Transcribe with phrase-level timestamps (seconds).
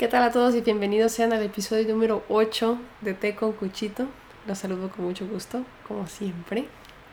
[0.00, 4.06] ¿Qué tal a todos y bienvenidos sean al episodio número 8 de Té con Cuchito?
[4.46, 6.64] Los saludo con mucho gusto, como siempre.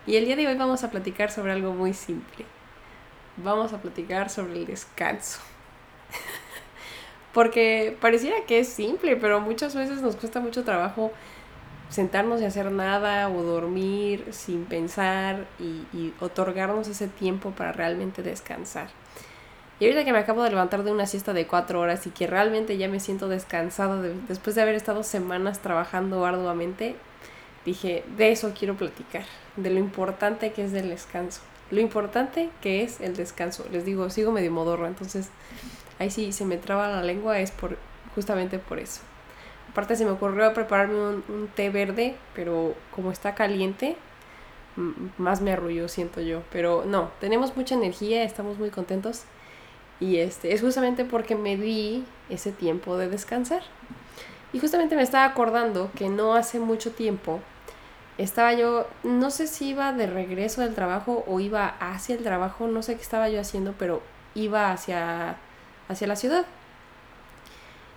[0.05, 2.45] Y el día de hoy vamos a platicar sobre algo muy simple.
[3.35, 5.41] Vamos a platicar sobre el descanso.
[7.33, 11.11] Porque pareciera que es simple, pero muchas veces nos cuesta mucho trabajo
[11.89, 18.23] sentarnos y hacer nada o dormir sin pensar y, y otorgarnos ese tiempo para realmente
[18.23, 18.87] descansar.
[19.79, 22.25] Y ahorita que me acabo de levantar de una siesta de cuatro horas y que
[22.25, 26.95] realmente ya me siento descansada después de haber estado semanas trabajando arduamente,
[27.63, 31.41] dije, de eso quiero platicar, de lo importante que es el descanso.
[31.69, 33.65] Lo importante que es el descanso.
[33.71, 35.29] Les digo, sigo medio modorro, entonces
[35.99, 37.77] ahí sí se me traba la lengua, es por
[38.15, 39.01] justamente por eso.
[39.69, 43.95] Aparte se me ocurrió prepararme un, un té verde, pero como está caliente,
[45.19, 46.41] más me arrulló, siento yo.
[46.51, 49.25] Pero no, tenemos mucha energía, estamos muy contentos
[49.99, 53.61] y este, es justamente porque me di ese tiempo de descansar.
[54.53, 57.41] Y justamente me estaba acordando que no hace mucho tiempo
[58.17, 62.67] estaba yo, no sé si iba de regreso del trabajo o iba hacia el trabajo,
[62.67, 64.01] no sé qué estaba yo haciendo, pero
[64.33, 65.37] iba hacia,
[65.87, 66.45] hacia la ciudad.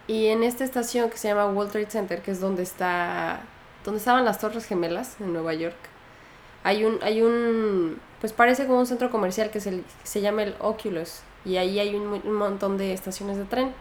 [0.07, 3.41] Y en esta estación que se llama World Trade Center, que es donde está
[3.85, 5.77] donde estaban las Torres Gemelas en Nueva York,
[6.64, 10.55] hay un hay un pues parece como un centro comercial que se, se llama el
[10.59, 13.72] Oculus y ahí hay un, montón de estaciones de tren.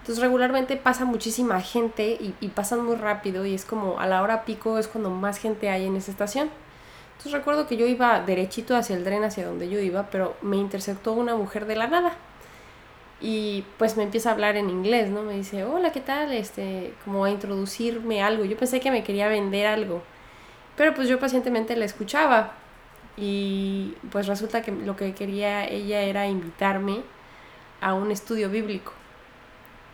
[0.00, 4.22] Entonces regularmente pasa muchísima gente y, y, pasan muy rápido y es como a la
[4.22, 6.50] hora pico es cuando más gente hay en esa estación.
[7.12, 10.56] Entonces recuerdo que yo iba derechito hacia el tren, hacia donde yo iba, pero me
[10.56, 12.12] interceptó una mujer de la nada.
[13.20, 15.22] Y pues me empieza a hablar en inglés, ¿no?
[15.22, 16.32] Me dice, hola, ¿qué tal?
[16.32, 18.44] Este, como a introducirme algo.
[18.44, 20.02] Yo pensé que me quería vender algo.
[20.76, 22.52] Pero pues yo pacientemente la escuchaba.
[23.16, 27.02] Y pues resulta que lo que quería ella era invitarme
[27.80, 28.92] a un estudio bíblico.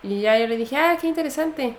[0.02, 1.76] Y ya yo le dije, ah, qué interesante.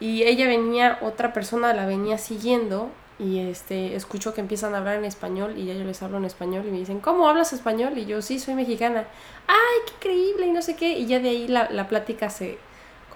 [0.00, 4.96] Y ella venía, otra persona la venía siguiendo y este, escucho que empiezan a hablar
[4.96, 7.98] en español y ya yo les hablo en español y me dicen, ¿cómo hablas español?
[7.98, 9.06] Y yo, sí, soy mexicana.
[9.48, 10.46] ¡Ay, qué increíble!
[10.46, 10.96] Y no sé qué.
[10.96, 12.58] Y ya de ahí la, la plática se,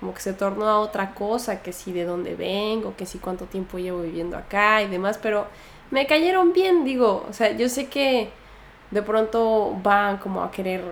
[0.00, 3.44] como que se tornó a otra cosa, que si de dónde vengo, que si cuánto
[3.44, 5.46] tiempo llevo viviendo acá y demás, pero
[5.92, 8.30] me cayeron bien, digo, o sea, yo sé que
[8.90, 10.82] de pronto van como a querer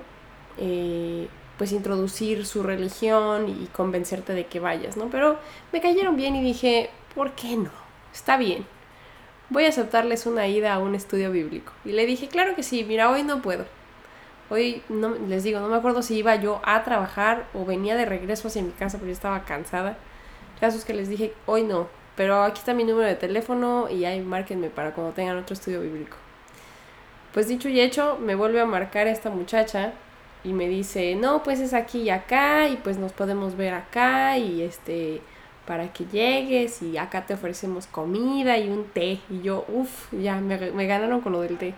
[0.59, 5.09] eh, pues introducir su religión y convencerte de que vayas, ¿no?
[5.09, 5.39] Pero
[5.73, 7.71] me cayeron bien y dije, ¿por qué no?
[8.13, 8.67] Está bien.
[9.49, 11.73] Voy a aceptarles una ida a un estudio bíblico.
[11.87, 13.65] Y le dije, claro que sí, mira, hoy no puedo.
[14.51, 18.05] Hoy no, les digo, no me acuerdo si iba yo a trabajar o venía de
[18.05, 19.97] regreso hacia mi casa porque estaba cansada.
[20.61, 21.89] Casos que les dije, hoy no,
[22.21, 25.81] pero aquí está mi número de teléfono y ahí márquenme para cuando tengan otro estudio
[25.81, 26.19] bíblico.
[27.33, 29.95] Pues dicho y hecho, me vuelve a marcar esta muchacha
[30.45, 34.37] y me dice, no, pues es aquí y acá y pues nos podemos ver acá
[34.37, 35.23] y este,
[35.67, 39.21] para que llegues y acá te ofrecemos comida y un té.
[39.31, 41.73] Y yo, uff, ya, me, me, ganaron con lo del té.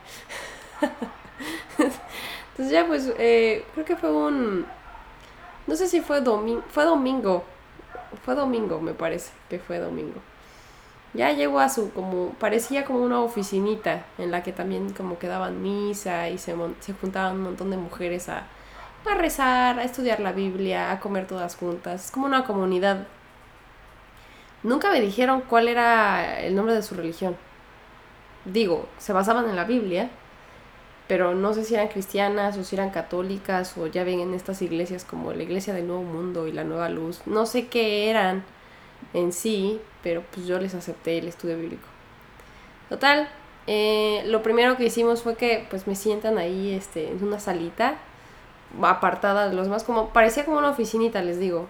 [1.78, 4.66] Entonces ya pues, eh, creo que fue un,
[5.68, 7.44] no sé si fue domingo, fue domingo,
[8.24, 10.20] fue domingo me parece que fue domingo
[11.14, 15.28] ya llegó a su como parecía como una oficinita en la que también como que
[15.28, 18.46] daban misa y se, se juntaban un montón de mujeres a,
[19.10, 23.06] a rezar, a estudiar la Biblia, a comer todas juntas, es como una comunidad.
[24.62, 27.36] Nunca me dijeron cuál era el nombre de su religión.
[28.44, 30.10] Digo, se basaban en la Biblia,
[31.08, 34.62] pero no sé si eran cristianas o si eran católicas o ya ven en estas
[34.62, 37.22] iglesias como la iglesia del Nuevo Mundo y la Nueva Luz.
[37.26, 38.44] No sé qué eran
[39.14, 41.86] en sí, pero pues yo les acepté el estudio bíblico.
[42.88, 43.28] Total,
[43.66, 47.96] eh, lo primero que hicimos fue que pues me sientan ahí este, en una salita
[48.82, 51.68] apartada de los más, como parecía como una oficinita, les digo.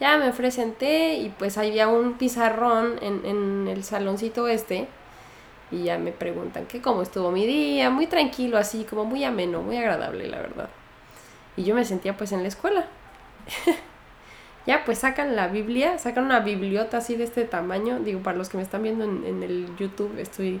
[0.00, 4.88] Ya me ofrecen té y pues había un pizarrón en, en el saloncito este
[5.70, 9.62] y ya me preguntan que cómo estuvo mi día, muy tranquilo así, como muy ameno,
[9.62, 10.68] muy agradable la verdad.
[11.56, 12.86] Y yo me sentía pues en la escuela.
[14.66, 17.98] Ya, pues sacan la Biblia, sacan una bibliota así de este tamaño.
[17.98, 20.60] Digo, para los que me están viendo en, el YouTube, estoy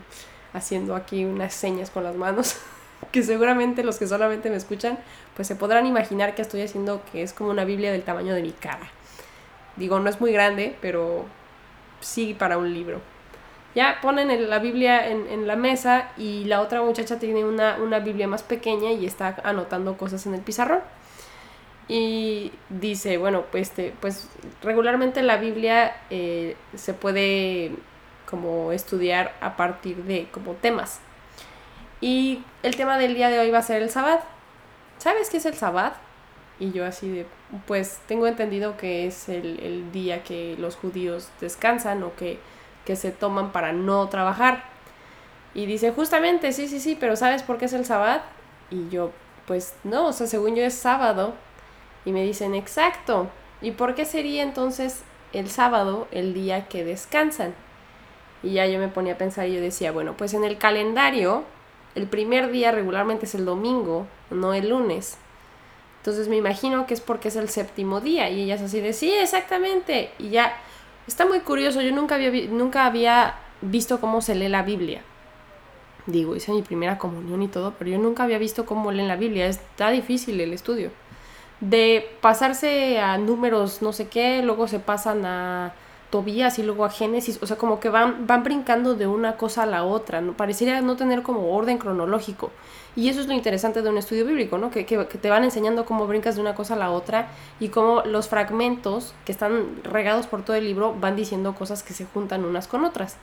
[0.52, 2.56] haciendo aquí unas señas con las manos.
[3.12, 4.98] que seguramente los que solamente me escuchan,
[5.34, 8.42] pues se podrán imaginar que estoy haciendo que es como una Biblia del tamaño de
[8.42, 8.90] mi cara.
[9.76, 11.24] Digo, no es muy grande, pero
[12.00, 13.00] sí para un libro.
[13.74, 17.98] Ya ponen la Biblia en, en, la mesa y la otra muchacha tiene una, una
[17.98, 20.80] Biblia más pequeña y está anotando cosas en el pizarrón
[21.88, 24.28] y dice, bueno, pues, este, pues
[24.62, 27.72] regularmente la Biblia eh, se puede
[28.28, 31.00] como estudiar a partir de como temas.
[32.00, 34.22] Y el tema del día de hoy va a ser el sabbat.
[34.98, 35.94] ¿Sabes qué es el sabbat?
[36.58, 37.26] Y yo así de,
[37.66, 42.38] pues tengo entendido que es el, día que los judíos descansan o que,
[42.84, 44.64] que se toman para no trabajar.
[45.52, 48.22] Y dice, justamente, sí, sí, sí, pero ¿sabes por qué es el sábado?
[48.70, 49.10] Y yo,
[49.46, 51.34] pues no, o sea, según yo es sábado.
[52.04, 53.28] Y me dicen, exacto.
[53.60, 55.02] ¿Y por qué sería entonces
[55.32, 57.54] el sábado el día que descansan?
[58.42, 61.44] Y ya yo me ponía a pensar y yo decía, bueno, pues en el calendario,
[61.94, 65.16] el primer día regularmente es el domingo, no el lunes.
[65.98, 68.28] Entonces me imagino que es porque es el séptimo día.
[68.28, 70.10] Y ella es así de, sí, exactamente.
[70.18, 70.54] Y ya,
[71.06, 75.00] está muy curioso, yo nunca había, nunca había visto cómo se lee la Biblia.
[76.06, 79.16] Digo, hice mi primera comunión y todo, pero yo nunca había visto cómo leen la
[79.16, 79.46] Biblia.
[79.46, 80.90] Está difícil el estudio.
[81.64, 85.72] De pasarse a números no sé qué, luego se pasan a
[86.10, 89.62] Tobías y luego a Génesis, o sea, como que van, van brincando de una cosa
[89.62, 90.34] a la otra, ¿no?
[90.34, 92.50] pareciera no tener como orden cronológico.
[92.96, 94.70] Y eso es lo interesante de un estudio bíblico, ¿no?
[94.70, 97.28] Que, que, te van enseñando cómo brincas de una cosa a la otra
[97.58, 101.94] y cómo los fragmentos que están regados por todo el libro van diciendo cosas que
[101.94, 103.16] se juntan unas con otras.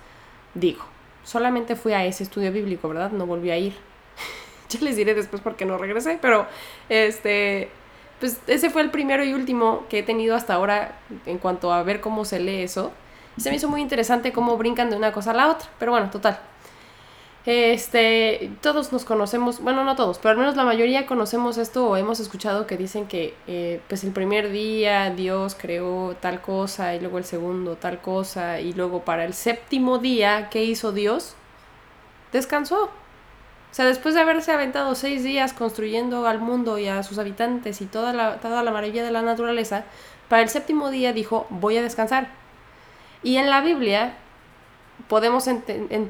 [0.55, 0.83] Digo,
[1.23, 3.11] solamente fui a ese estudio bíblico, ¿verdad?
[3.11, 3.75] No volví a ir.
[4.69, 6.47] ya les diré después por qué no regresé, pero
[6.89, 7.69] este
[8.21, 11.83] pues ese fue el primero y último que he tenido hasta ahora en cuanto a
[11.83, 12.91] ver cómo se lee eso.
[13.38, 15.68] se me hizo muy interesante cómo brincan de una cosa a la otra.
[15.79, 16.39] Pero bueno, total.
[17.45, 21.97] Este, todos nos conocemos, bueno, no todos, pero al menos la mayoría conocemos esto o
[21.97, 27.00] hemos escuchado que dicen que eh, pues el primer día Dios creó tal cosa y
[27.00, 31.33] luego el segundo tal cosa y luego para el séptimo día, ¿qué hizo Dios?
[32.31, 32.91] Descansó.
[33.71, 37.79] O sea, después de haberse aventado seis días construyendo al mundo y a sus habitantes
[37.79, 39.85] y toda la, toda la maravilla de la naturaleza,
[40.27, 42.27] para el séptimo día dijo, voy a descansar.
[43.23, 44.15] Y en la Biblia
[45.07, 45.47] podemos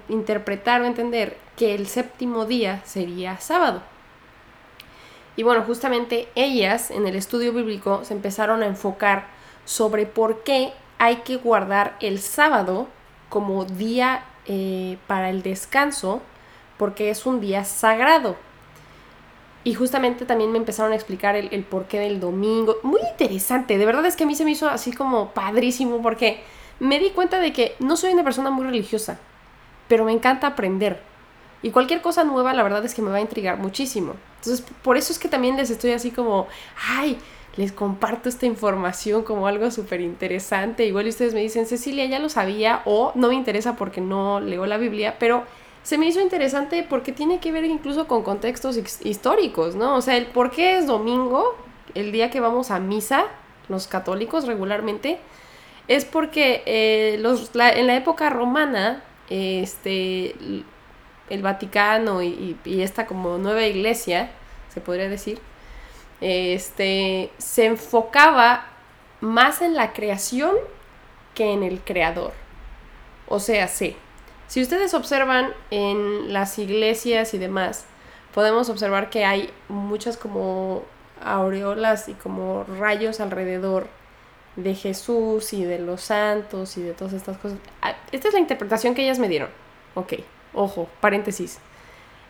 [0.09, 3.83] interpretar o entender que el séptimo día sería sábado.
[5.35, 9.27] Y bueno, justamente ellas en el estudio bíblico se empezaron a enfocar
[9.65, 12.87] sobre por qué hay que guardar el sábado
[13.29, 16.21] como día eh, para el descanso
[16.81, 18.37] porque es un día sagrado.
[19.63, 22.77] Y justamente también me empezaron a explicar el, porqué del domingo.
[22.81, 26.41] Muy interesante, de verdad es que a mí se me hizo así como padrísimo porque
[26.79, 29.19] me di cuenta de que no soy una persona muy religiosa,
[29.87, 31.03] pero me encanta aprender.
[31.61, 34.15] Y cualquier cosa nueva, la verdad es que me va a intrigar muchísimo.
[34.37, 36.47] Entonces, por eso es que también les estoy así como,
[36.89, 37.19] ay,
[37.57, 40.87] les comparto esta información como algo súper interesante.
[40.87, 44.65] Igual ustedes me dicen, Cecilia, ya lo sabía, o no me interesa porque no leo
[44.65, 45.45] la Biblia, pero
[45.83, 49.95] se me hizo interesante porque tiene que ver incluso con contextos históricos, ¿no?
[49.95, 51.55] O sea, el por qué es domingo,
[51.95, 53.25] el día que vamos a misa,
[53.67, 55.19] los católicos regularmente,
[55.87, 60.35] es porque eh, los, en la época romana, este,
[61.29, 64.29] el Vaticano y, y, esta como nueva iglesia,
[64.69, 65.39] se podría decir,
[66.19, 68.67] este, se enfocaba
[69.19, 70.55] más en la creación
[71.33, 72.33] que en el creador.
[73.27, 73.95] O sea, sí
[74.51, 77.85] si ustedes observan en las iglesias y demás,
[78.33, 80.83] podemos observar que hay muchas como
[81.23, 83.87] aureolas y como rayos alrededor
[84.57, 87.59] de Jesús y de los santos y de todas estas cosas.
[87.81, 89.47] Ah, esta es la interpretación que ellas me dieron.
[89.95, 90.15] Ok,
[90.53, 91.59] ojo, paréntesis.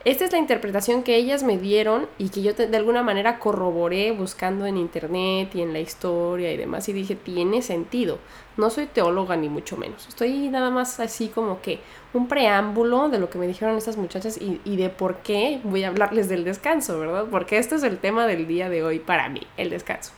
[0.03, 4.11] Esta es la interpretación que ellas me dieron y que yo de alguna manera corroboré
[4.11, 8.18] buscando en internet y en la historia y demás y dije, tiene sentido.
[8.57, 10.07] No soy teóloga ni mucho menos.
[10.07, 11.81] Estoy nada más así como que
[12.14, 15.90] un preámbulo de lo que me dijeron estas muchachas y, de por qué voy a
[15.90, 17.26] hablarles del descanso, ¿verdad?
[17.30, 20.14] Porque este es el tema del día de hoy para mí, el descanso.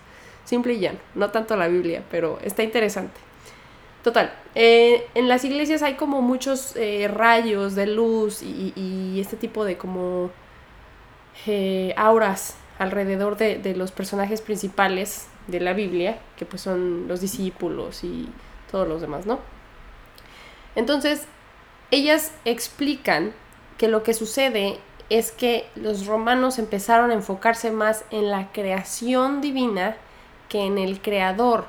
[0.46, 3.19] Simple y llano, no tanto la Biblia, pero está interesante.
[4.03, 9.63] Total, eh, en las iglesias hay como muchos eh, rayos de luz y, este tipo
[9.63, 10.29] de como
[11.48, 17.22] eh, auras alrededor de, de, los personajes principales de la Biblia, que pues son los
[17.22, 18.27] discípulos y
[18.69, 19.39] todos los demás, ¿no?
[20.75, 21.25] Entonces,
[21.89, 23.31] ellas explican
[23.77, 24.79] que lo que sucede
[25.10, 29.95] es que los romanos empezaron a enfocarse más en la creación divina
[30.50, 31.65] que en el creador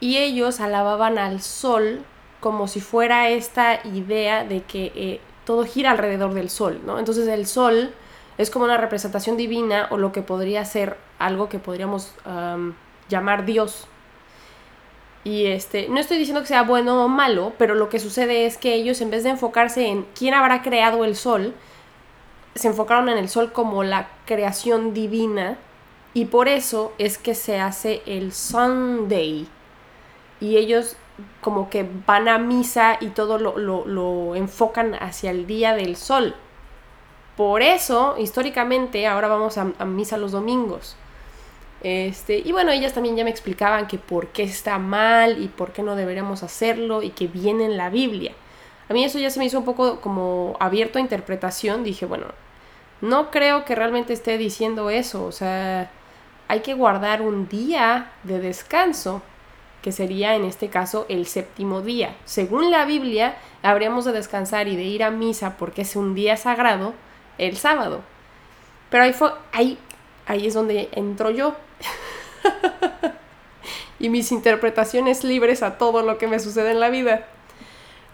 [0.00, 2.02] y ellos alababan al sol
[2.40, 6.98] como si fuera esta idea de que eh, todo gira alrededor del sol, ¿no?
[6.98, 7.94] Entonces el sol
[8.36, 12.12] es como una representación divina o lo que podría ser algo que podríamos
[13.08, 13.86] llamar Dios.
[15.22, 18.58] Y este, no estoy diciendo que sea bueno o malo, pero lo que sucede es
[18.58, 21.54] que ellos en vez de enfocarse en quién habrá creado el sol,
[22.54, 25.56] se enfocaron en el sol como la creación divina
[26.12, 29.48] y por eso es que se hace el Sunday,
[30.44, 30.96] y ellos
[31.40, 36.34] como que van a misa y todo lo, enfocan hacia el día del sol.
[37.34, 40.96] Por eso, históricamente, ahora vamos a, misa los domingos.
[41.82, 45.72] Este, y bueno, ellas también ya me explicaban que por qué está mal y por
[45.72, 48.32] qué no deberíamos hacerlo y que viene en la Biblia.
[48.90, 51.84] A mí eso ya se me hizo un poco como abierto a interpretación.
[51.84, 52.26] Dije, bueno,
[53.00, 55.24] no creo que realmente esté diciendo eso.
[55.24, 55.90] O sea,
[56.48, 59.22] hay que guardar un día de descanso,
[59.84, 62.16] que sería en este caso el séptimo día.
[62.24, 66.38] Según la Biblia, habríamos de descansar y de ir a misa porque es un día
[66.38, 66.94] sagrado
[67.36, 68.00] el sábado.
[68.88, 69.76] Pero ahí, fue, ahí,
[70.24, 71.54] ahí es donde entro yo.
[73.98, 77.26] y mis interpretaciones libres a todo lo que me sucede en la vida.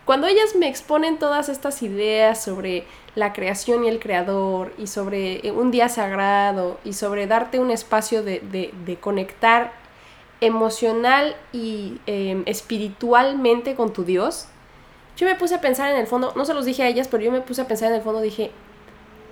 [0.05, 2.85] Cuando ellas me exponen todas estas ideas sobre
[3.15, 8.25] la creación y el creador y sobre un día sagrado y sobre darte un espacio
[8.25, 9.73] de, conectar
[10.41, 14.47] emocional y em, espiritualmente con tu Dios,
[15.17, 17.23] yo me puse a pensar en el fondo, no se los dije a ellas, pero
[17.23, 18.51] yo me puse a pensar en el fondo, dije,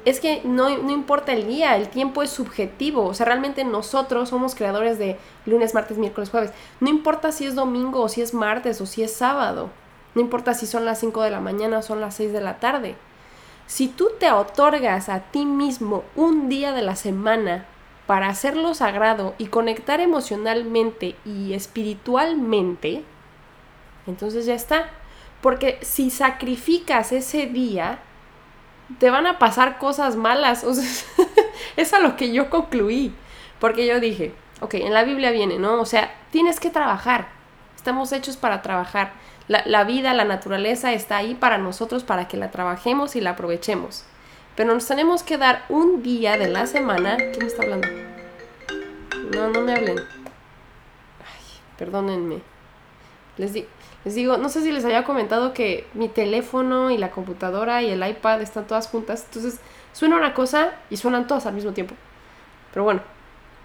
[0.05, 3.05] es que no, no, importa el día, el tiempo es subjetivo.
[3.05, 6.53] O sea, realmente nosotros somos creadores de lunes, martes, miércoles, jueves.
[6.81, 9.71] No importa si es domingo o si es martes o si es sábado.
[10.15, 12.59] No importa si son las 5 de la mañana o son las 6 de la
[12.59, 12.97] tarde.
[13.67, 17.67] Si tú te otorgas a ti mismo un día de la semana
[18.09, 23.05] para hacerlo sagrado y conectar emocionalmente y espiritualmente,
[24.07, 24.88] entonces ya está.
[25.43, 27.99] Porque si sacrificas ese día,
[28.99, 30.65] te van a pasar cosas malas.
[30.67, 30.73] O
[31.77, 33.12] es a lo que yo concluí.
[33.61, 35.79] Porque yo dije, ok, en la Biblia viene, ¿no?
[35.79, 37.29] O sea, tienes que trabajar.
[37.77, 39.12] Estamos hechos para trabajar.
[39.49, 43.33] La, la, vida, la naturaleza está ahí para nosotros, para que la trabajemos y la
[43.33, 44.07] aprovechemos.
[44.59, 47.17] Pero nos tenemos que dar un día de la semana.
[47.17, 47.87] ¿Quién está hablando?
[49.33, 49.99] No, no me hablen.
[50.00, 51.45] Ay,
[51.79, 52.41] perdónenme.
[53.37, 53.65] Les, di
[54.05, 57.91] les digo, no sé si les había comentado que mi teléfono y la computadora y
[57.91, 59.27] el iPad están todas juntas.
[59.27, 59.61] Entonces
[59.93, 61.95] suena una cosa y suenan todas al mismo tiempo.
[62.73, 63.03] Pero bueno,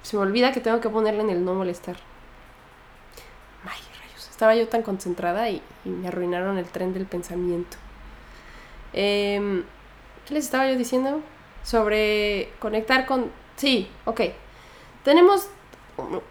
[0.04, 1.96] se me olvida que tengo que ponerle en el no molestar.
[3.66, 4.30] Ay, rayos.
[4.30, 7.78] Estaba yo tan concentrada y, me arruinaron el tren del pensamiento.
[8.94, 9.64] Em,
[10.28, 11.22] ¿Qué les estaba yo diciendo?
[11.64, 13.32] Sobre conectar con...
[13.56, 14.22] Sí, ok.
[15.04, 15.48] Tenemos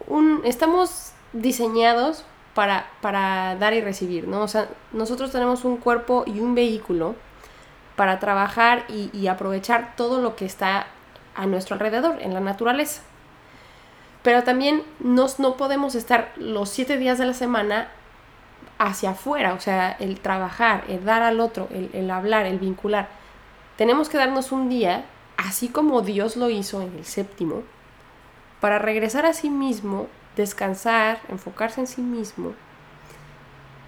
[0.07, 0.41] un...
[0.43, 4.41] Estamos diseñados para, para dar y recibir, ¿no?
[4.41, 7.15] O sea, nosotros tenemos un cuerpo y un vehículo
[7.95, 10.87] para trabajar y, aprovechar todo lo que está
[11.35, 13.01] a nuestro alrededor, en la naturaleza.
[14.23, 17.89] Pero también nos, no podemos estar los siete días de la semana
[18.79, 23.09] hacia afuera, o sea, el trabajar, el dar al otro, el, el hablar, el vincular.
[23.77, 25.05] Tenemos que darnos un día,
[25.37, 27.63] así como Dios lo hizo en el séptimo,
[28.59, 32.53] para regresar a sí mismo descansar, enfocarse en sí mismo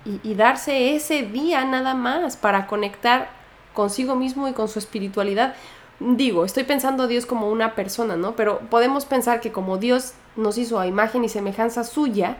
[0.05, 3.29] y, darse ese día nada más para conectar
[3.73, 5.55] consigo mismo y con su espiritualidad.
[5.99, 8.35] Digo, estoy pensando a Dios como una persona, ¿no?
[8.35, 12.37] Pero podemos pensar que como Dios nos hizo a imagen y semejanza suya,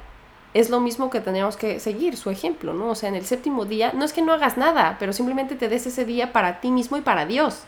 [0.55, 2.91] es lo mismo que tenemos que seguir, su ejemplo, ¿no?
[2.91, 5.67] O sea, en el séptimo día, no es que no hagas nada, pero simplemente te
[5.67, 7.63] des ese día para ti mismo y para Dios.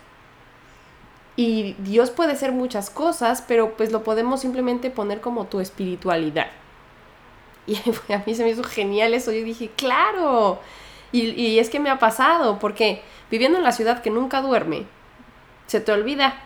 [1.36, 6.48] Y Dios puede ser muchas cosas, pero pues lo podemos simplemente poner como tu espiritualidad.
[7.68, 7.76] Y
[8.14, 9.34] a mí se me hizo genial eso.
[9.34, 10.60] Yo dije, claro.
[11.12, 14.86] Y, y es que me ha pasado, porque viviendo en la ciudad que nunca duerme,
[15.66, 16.42] se te olvida.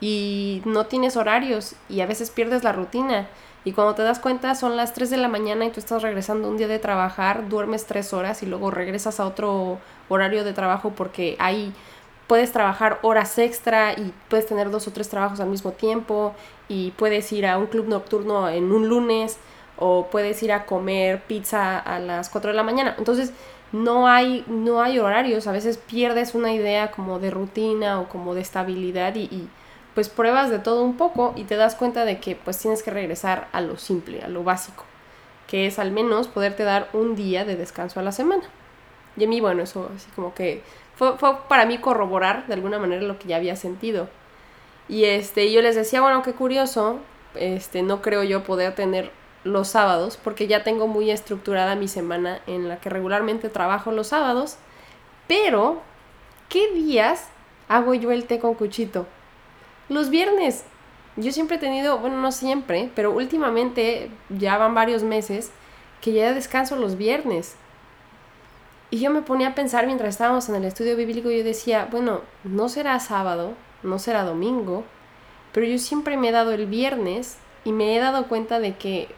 [0.00, 3.28] Y no tienes horarios y a veces pierdes la rutina.
[3.66, 6.48] Y cuando te das cuenta son las 3 de la mañana y tú estás regresando
[6.48, 10.92] un día de trabajar, duermes 3 horas y luego regresas a otro horario de trabajo
[10.96, 11.74] porque hay
[12.28, 16.32] puedes trabajar horas extra y puedes tener dos o tres trabajos al mismo tiempo
[16.68, 19.36] y puedes ir a un club nocturno en un lunes
[19.78, 22.94] o puedes ir a comer pizza a las 4 de la mañana.
[22.98, 23.32] Entonces,
[23.72, 28.36] no hay, no hay horarios, a veces pierdes una idea como de rutina o como
[28.36, 29.48] de estabilidad y,
[29.96, 32.90] pues pruebas de todo un poco y te das cuenta de que pues tienes que
[32.90, 34.84] regresar a lo simple, a lo básico,
[35.46, 38.42] que es al menos poderte dar un día de descanso a la semana.
[39.16, 40.62] Y a mí, bueno, eso así como que
[40.96, 41.16] fue,
[41.48, 44.10] para mí corroborar de alguna manera lo que ya había sentido.
[44.86, 46.98] Y este, yo les decía, bueno, qué curioso,
[47.34, 49.10] este, no creo yo poder tener
[49.44, 54.08] los sábados, porque ya tengo muy estructurada mi semana en la que regularmente trabajo los
[54.08, 54.58] sábados,
[55.26, 55.80] pero
[56.50, 57.28] ¿qué días
[57.66, 59.06] hago yo el té con cuchito?
[59.88, 60.64] Los viernes.
[61.16, 65.50] Yo siempre he tenido, bueno, no siempre, pero últimamente ya van varios meses
[66.00, 67.56] que ya descanso los viernes.
[68.90, 72.20] Y yo me ponía a pensar mientras estábamos en el estudio bíblico, yo decía, bueno,
[72.44, 74.84] no será sábado, no será domingo,
[75.52, 79.08] pero yo siempre me he dado el viernes y me he dado cuenta de que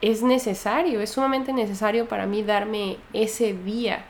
[0.00, 4.04] es necesario, es sumamente necesario para mí darme ese día.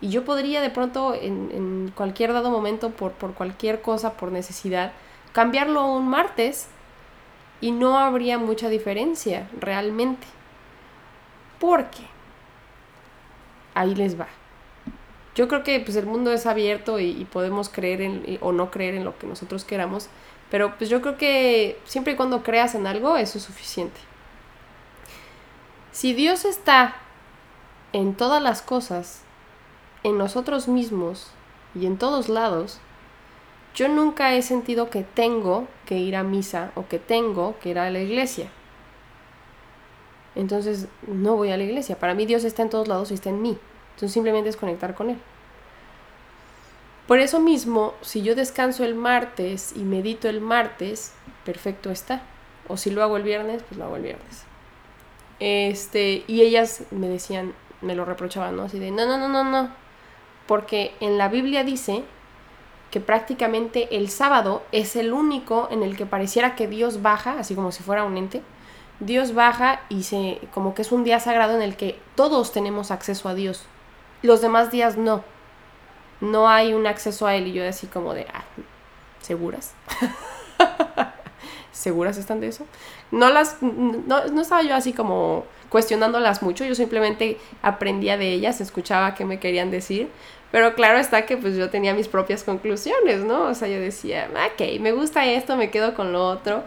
[0.00, 4.92] Y yo podría de pronto en, cualquier dado momento, por, por cualquier cosa, por necesidad,
[5.32, 6.68] cambiarlo un martes
[7.60, 10.26] y no habría mucha diferencia realmente.
[11.58, 12.02] Porque
[13.74, 14.28] ahí les va.
[15.34, 18.94] Yo creo que pues el mundo es abierto y, podemos creer en, o no creer
[18.94, 20.08] en lo que nosotros queramos,
[20.50, 24.00] pero pues yo creo que siempre y cuando creas en algo, eso es suficiente.
[25.92, 26.96] Si Dios está
[27.92, 29.22] en todas las cosas,
[30.02, 31.30] en nosotros mismos
[31.74, 32.80] y en todos lados,
[33.80, 37.78] yo nunca he sentido que tengo que ir a misa o que tengo que ir
[37.78, 38.50] a la iglesia.
[40.34, 41.98] Entonces no voy a la iglesia.
[41.98, 43.56] Para mí Dios está en todos lados y está en mí.
[43.94, 45.16] Entonces simplemente es conectar con Él.
[47.06, 51.14] Por eso mismo, si yo descanso el martes y medito el martes,
[51.46, 52.20] perfecto está.
[52.68, 54.44] O si lo hago el viernes, pues lo hago el viernes.
[55.38, 58.64] Este, y ellas me decían, me lo reprochaban, ¿no?
[58.64, 59.70] Así de, no, no, no, no, no.
[60.46, 62.04] Porque en la Biblia dice
[62.90, 67.54] que prácticamente el sábado es el único en el que pareciera que Dios baja, así
[67.54, 68.42] como si fuera un ente.
[68.98, 72.90] Dios baja y se como que es un día sagrado en el que todos tenemos
[72.90, 73.64] acceso a Dios.
[74.22, 75.24] Los demás días no.
[76.20, 78.44] No hay un acceso a él y yo así como de, ah,
[79.22, 79.72] ¿seguras?
[81.72, 82.66] ¿Seguras están de eso?
[83.10, 88.60] No las no, no estaba yo así como cuestionándolas mucho, yo simplemente aprendía de ellas,
[88.60, 90.10] escuchaba qué me querían decir,
[90.50, 93.44] pero claro está que pues yo tenía mis propias conclusiones, ¿no?
[93.44, 96.64] O sea, yo decía, ok, me gusta esto, me quedo con lo otro,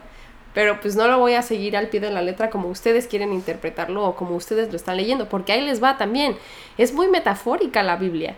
[0.54, 3.34] pero pues no lo voy a seguir al pie de la letra como ustedes quieren
[3.34, 6.38] interpretarlo o como ustedes lo están leyendo, porque ahí les va también.
[6.78, 8.36] Es muy metafórica la Biblia.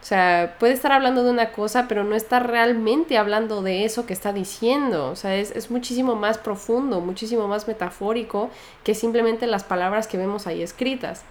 [0.00, 4.06] O sea, puede estar hablando de una cosa, pero no está realmente hablando de eso
[4.06, 5.10] que está diciendo.
[5.10, 8.48] O sea, es, es, muchísimo más profundo, muchísimo más metafórico
[8.84, 11.24] que simplemente las palabras que vemos ahí escritas.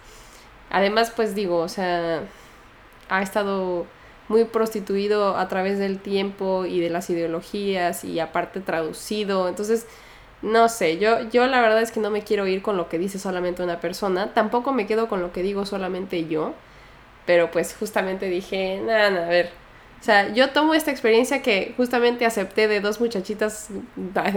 [0.70, 2.22] Además, pues digo, o sea,
[3.08, 3.86] ha estado
[4.28, 9.48] muy prostituido a través del tiempo y de las ideologías y aparte traducido.
[9.48, 9.86] Entonces,
[10.42, 12.98] no sé, yo, yo la verdad es que no me quiero ir con lo que
[12.98, 16.54] dice solamente una persona, tampoco me quedo con lo que digo solamente yo,
[17.26, 19.50] pero pues justamente dije, nada, nada, a ver.
[20.00, 23.68] O sea, yo tomo esta experiencia que justamente acepté de dos muchachitas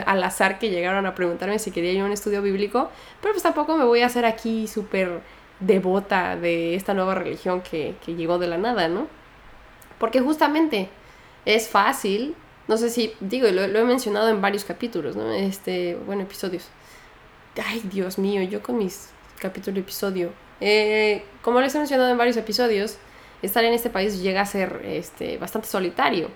[0.08, 2.90] al azar que llegaron a preguntarme si quería a un estudio bíblico,
[3.22, 5.22] pero pues tampoco me voy a hacer aquí súper
[5.62, 9.08] devota de esta nueva religión que, llegó de la nada, ¿no?
[10.00, 10.90] Porque justamente
[11.46, 12.36] es fácil,
[12.68, 15.32] no sé si, digo, lo, lo, he mencionado en varios capítulos, ¿no?
[15.32, 16.68] Este, bueno, episodios.
[17.64, 20.32] Ay, Dios mío, yo con mis capítulos episodio.
[20.62, 22.98] Eh, como les he mencionado en varios episodios,
[23.42, 26.30] estar en este país llega a ser este, bastante solitario.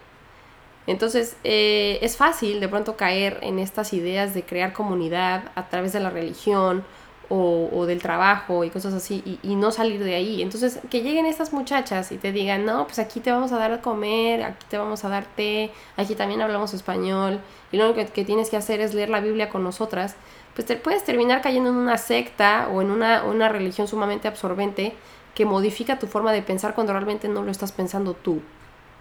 [0.88, 5.94] Entonces, eh, es fácil de pronto caer en estas ideas de crear comunidad a través
[5.94, 6.84] de la religión
[7.30, 10.42] o, del trabajo y cosas así y, no salir de ahí.
[10.42, 13.72] Entonces, que lleguen estas muchachas y te digan, no, pues aquí te vamos a dar
[13.72, 17.40] a comer, aquí te vamos a dar té, aquí también hablamos español
[17.72, 20.16] y lo único que, tienes que hacer es leer la Biblia con nosotras,
[20.54, 24.94] pues te puedes terminar cayendo en una secta o en una, una religión sumamente absorbente
[25.34, 28.42] que modifica tu forma de pensar cuando realmente no lo estás pensando tú.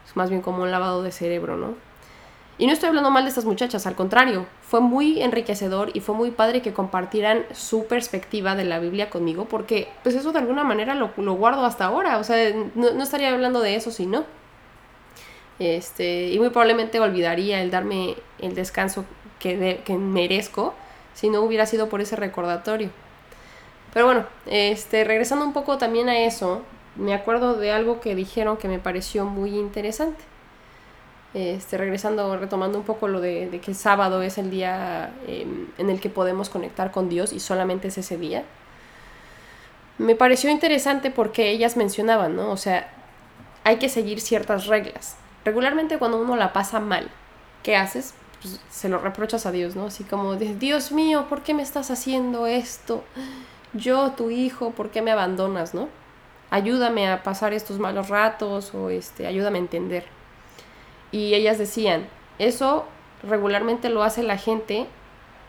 [0.07, 1.75] Es más bien como un lavado de cerebro, ¿no?
[2.57, 6.14] Y no estoy hablando mal de estas muchachas, al contrario, fue muy enriquecedor y fue
[6.14, 10.62] muy padre que compartieran su perspectiva de la Biblia conmigo, porque pues eso de alguna
[10.62, 14.25] manera lo, guardo hasta ahora, o sea, no, estaría hablando de eso si no.
[15.59, 19.05] Este, y muy probablemente olvidaría el darme el descanso
[19.38, 20.75] que, que merezco
[21.12, 22.90] si no hubiera sido por ese recordatorio.
[23.93, 26.62] Pero bueno, este, regresando un poco también a eso,
[26.97, 30.34] me acuerdo de algo que dijeron que me pareció muy interesante
[31.35, 35.90] este, regresando, retomando un poco lo de, que el sábado es el día em, en
[35.90, 38.44] el que podemos conectar con Dios y solamente es ese día.
[39.99, 42.51] Me pareció interesante porque ellas mencionaban, ¿no?
[42.51, 42.88] O sea,
[43.64, 45.16] hay que seguir ciertas reglas.
[45.44, 47.11] Regularmente cuando uno la pasa mal,
[47.64, 48.14] ¿qué haces?
[48.40, 49.87] Pues se lo reprochas a Dios, ¿no?
[49.87, 53.03] Así como, Dios mío, ¿por qué me estás haciendo esto?
[53.73, 55.88] Yo, tu hijo, ¿por qué me abandonas, no?
[56.51, 60.13] Ayúdame a pasar estos malos ratos o este, ayúdame a entender.
[61.12, 62.87] Y ellas decían, eso
[63.23, 64.87] regularmente lo hace la gente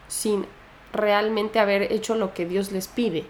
[0.07, 0.45] sin
[0.93, 3.25] realmente haber hecho lo que Dios les pide.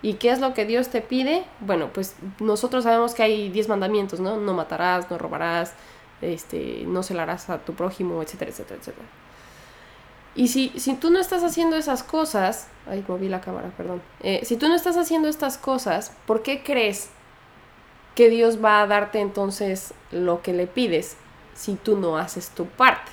[0.00, 1.44] ¿Y qué es lo que Dios te pide?
[1.60, 4.36] Bueno, pues nosotros sabemos que hay 10 mandamientos, ¿no?
[4.36, 5.74] No matarás, no robarás,
[6.22, 9.06] este, no celarás a tu prójimo, etcétera, etcétera, etcétera.
[10.34, 14.00] Y si, si tú no estás haciendo esas cosas, ay, moví la cámara, perdón.
[14.20, 17.10] Eh, si tú no estás haciendo estas cosas, ¿por qué crees
[18.14, 21.16] que Dios va a darte entonces lo que le pides?
[21.58, 23.10] Si tú no haces tu parte.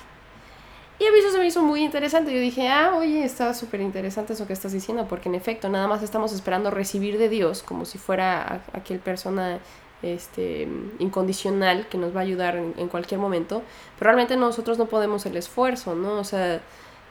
[0.98, 2.32] Y a mí eso se me hizo muy interesante.
[2.32, 5.88] Yo dije, ah, oye, está súper interesante eso que estás diciendo, porque en efecto, nada
[5.88, 9.58] más estamos esperando recibir de Dios, como si fuera aquel persona
[10.02, 10.68] este,
[11.00, 13.62] incondicional que nos va a ayudar en, cualquier momento,
[13.98, 16.18] pero realmente nosotros no podemos el esfuerzo, ¿no?
[16.18, 16.60] O sea,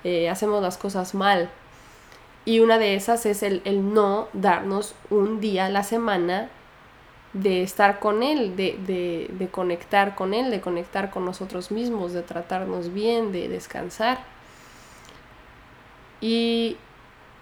[0.04, 1.50] eh, hacemos las cosas mal.
[2.46, 6.50] Y una de esas es el, el, no darnos un día a la semana
[7.36, 12.14] de estar con Él, de, de, de conectar con Él, de conectar con nosotros mismos,
[12.14, 14.20] de tratarnos bien, de descansar.
[16.22, 16.78] Y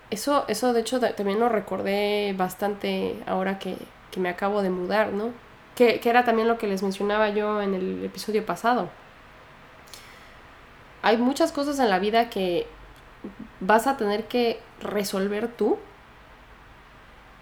[0.09, 3.77] eso, eso de hecho también lo recordé bastante ahora que,
[4.09, 5.29] que me acabo de mudar, ¿no?
[5.75, 8.89] Que, que, era también lo que les mencionaba yo en el episodio pasado.
[11.03, 12.65] Hay muchas cosas en la vida que
[13.59, 15.77] vas a tener que resolver tú,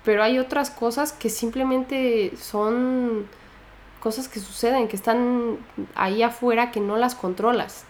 [0.04, 3.28] pero hay otras cosas que simplemente son
[4.00, 5.58] cosas que suceden, que están
[5.96, 7.86] ahí afuera que no las controlas.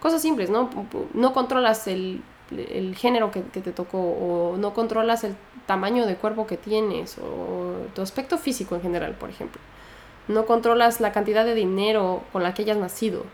[0.00, 0.70] Cosas simples, ¿no?
[1.12, 6.46] No controlas el el género que, te tocó o no controlas el tamaño de cuerpo
[6.46, 9.60] que tienes o tu aspecto físico en general, por ejemplo.
[10.28, 13.24] No controlas la cantidad de dinero con la que hayas nacido.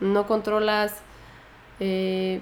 [0.00, 0.96] No controlas
[1.80, 2.40] eh,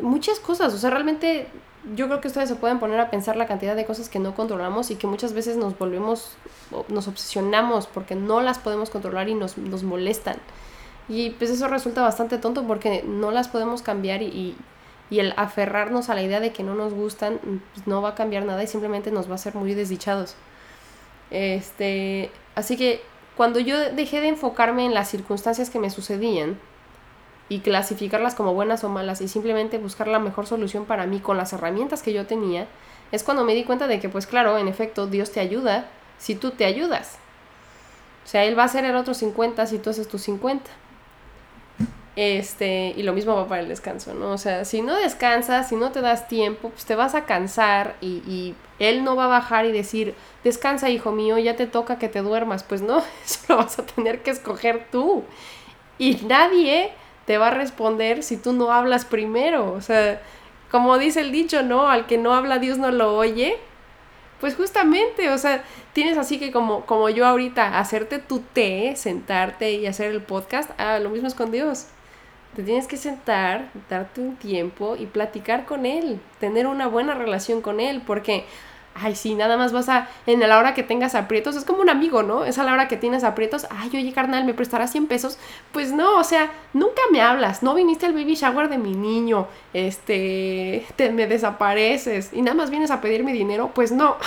[0.00, 0.72] muchas cosas.
[0.74, 1.48] O sea, realmente
[1.94, 4.34] yo creo que ustedes se pueden poner a pensar la cantidad de cosas que no
[4.34, 6.36] controlamos y que muchas veces nos volvemos,
[6.88, 10.36] nos obsesionamos porque no las podemos controlar y nos, nos molestan.
[11.08, 14.56] Y pues eso resulta bastante tonto porque no las podemos cambiar y,
[15.10, 17.38] y el aferrarnos a la idea de que no nos gustan
[17.74, 20.36] pues, no va a cambiar nada y simplemente nos va a hacer muy desdichados.
[21.30, 23.02] Este, así que
[23.36, 26.58] cuando yo dejé de enfocarme en las circunstancias que me sucedían
[27.48, 31.36] y clasificarlas como buenas o malas y simplemente buscar la mejor solución para mí con
[31.36, 32.66] las herramientas que yo tenía,
[33.10, 35.86] es cuando me di cuenta de que pues claro, en efecto, Dios te ayuda
[36.18, 37.18] si tú te ayudas.
[38.24, 40.70] O sea, Él va a hacer el otro 50 si tú haces tus 50.
[42.14, 44.32] Este, y lo mismo va para el descanso, ¿no?
[44.32, 47.96] O sea, si no descansas, si no te das tiempo, pues te vas a cansar
[48.02, 51.98] y, y, él no va a bajar y decir, descansa, hijo mío, ya te toca
[51.98, 52.64] que te duermas.
[52.64, 55.24] Pues no, eso lo vas a tener que escoger tú.
[55.98, 56.92] Y nadie
[57.26, 59.72] te va a responder si tú no hablas primero.
[59.72, 60.20] O sea,
[60.70, 61.88] como dice el dicho, ¿no?
[61.88, 63.56] Al que no habla Dios no lo oye.
[64.40, 69.72] Pues justamente, o sea, tienes así que como, como yo ahorita, hacerte tu té, sentarte
[69.72, 71.86] y hacer el podcast, ah, lo mismo es con Dios.
[72.56, 77.62] Te tienes que sentar, darte un tiempo y platicar con él, tener una buena relación
[77.62, 78.44] con él, porque,
[78.94, 81.90] ay, sí, nada más vas a, en la hora que tengas aprietos, es como un
[81.90, 82.44] amigo, ¿no?
[82.44, 85.38] Es a la hora que tienes aprietos, ay, oye, carnal, ¿me prestarás 100 pesos?
[85.72, 89.48] Pues no, o sea, nunca me hablas, no viniste al baby shower de mi niño,
[89.72, 94.16] este, te me desapareces y nada más vienes a pedirme dinero, pues no.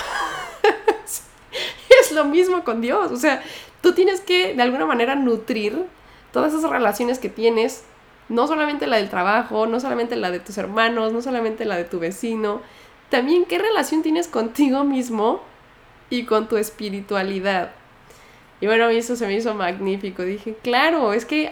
[2.00, 3.42] es lo mismo con Dios, o sea,
[3.80, 5.86] tú tienes que de alguna manera nutrir
[6.32, 7.84] todas esas relaciones que tienes
[8.28, 11.84] no solamente la del trabajo, no solamente la de tus hermanos, no solamente la de
[11.84, 12.60] tu vecino,
[13.10, 15.40] también qué relación tienes contigo mismo
[16.10, 17.72] y con tu espiritualidad.
[18.60, 20.22] Y bueno, a eso se me hizo magnífico.
[20.22, 21.50] Dije, claro, es que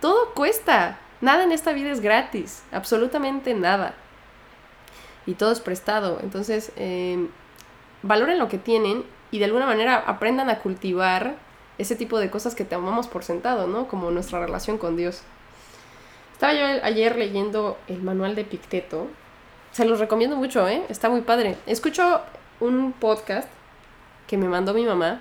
[0.00, 0.98] todo cuesta.
[1.20, 3.94] Nada en esta vida es gratis, absolutamente nada.
[5.26, 6.20] Y todo es prestado.
[6.22, 7.28] Entonces, em,
[8.02, 11.36] valoren lo que tienen y de alguna manera aprendan a cultivar
[11.76, 13.88] ese tipo de cosas que te amamos por sentado, ¿no?
[13.88, 15.22] Como nuestra relación con Dios.
[16.32, 19.08] Estaba yo ayer leyendo el manual de Picteto.
[19.78, 20.82] Se los recomiendo mucho, ¿eh?
[20.88, 21.56] Está muy padre.
[21.64, 22.20] Escucho
[22.58, 23.48] un podcast
[24.26, 25.20] que me mandó mi mamá.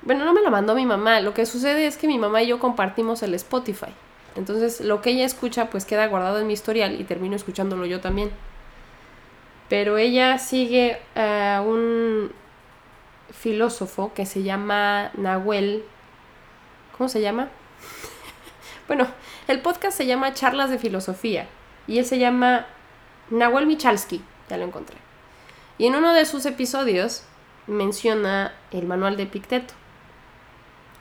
[0.00, 1.20] Bueno, no me lo mandó mi mamá.
[1.20, 3.92] Lo que sucede es que mi mamá y yo compartimos el Spotify.
[4.36, 8.00] Entonces, lo que ella escucha, pues queda guardado en mi historial y termino escuchándolo yo
[8.00, 8.30] también.
[9.68, 12.32] Pero ella sigue a un
[13.32, 15.84] filósofo que se llama Nahuel.
[16.96, 17.50] ¿Cómo se llama?
[18.88, 19.06] bueno,
[19.46, 21.46] el podcast se llama Charlas de Filosofía
[21.86, 22.64] y él se llama
[23.30, 24.96] Nahuel Michalski, ya lo encontré.
[25.78, 27.24] Y en uno de sus episodios
[27.66, 29.74] menciona el manual de Epicteto.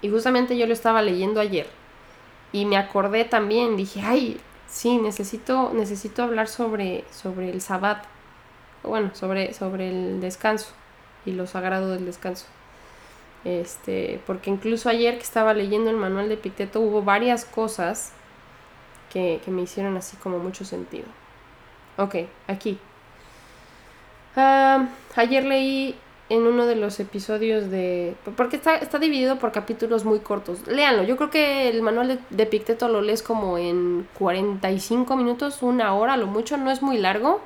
[0.01, 1.67] Y justamente yo lo estaba leyendo ayer
[2.55, 8.05] y me acordé también, dije, ay, sí, necesito, necesito hablar sobre, sobre el sabbat,
[8.81, 10.69] bueno, sobre, sobre el descanso
[11.25, 12.45] y lo sagrado del descanso.
[13.43, 18.13] Este, porque incluso ayer que estaba leyendo el manual de Epicteto hubo varias cosas
[19.11, 21.07] que, me hicieron así como mucho sentido.
[21.97, 22.15] Ok,
[22.47, 22.77] aquí.
[24.36, 25.95] ayer leí
[26.29, 28.15] en uno de los episodios de...
[28.36, 30.67] Porque está, está, dividido por capítulos muy cortos.
[30.67, 31.03] Léanlo.
[31.03, 35.93] Yo creo que el manual de, de, Picteto lo lees como en 45 minutos, una
[35.93, 36.58] hora, lo mucho.
[36.58, 37.41] No es muy largo.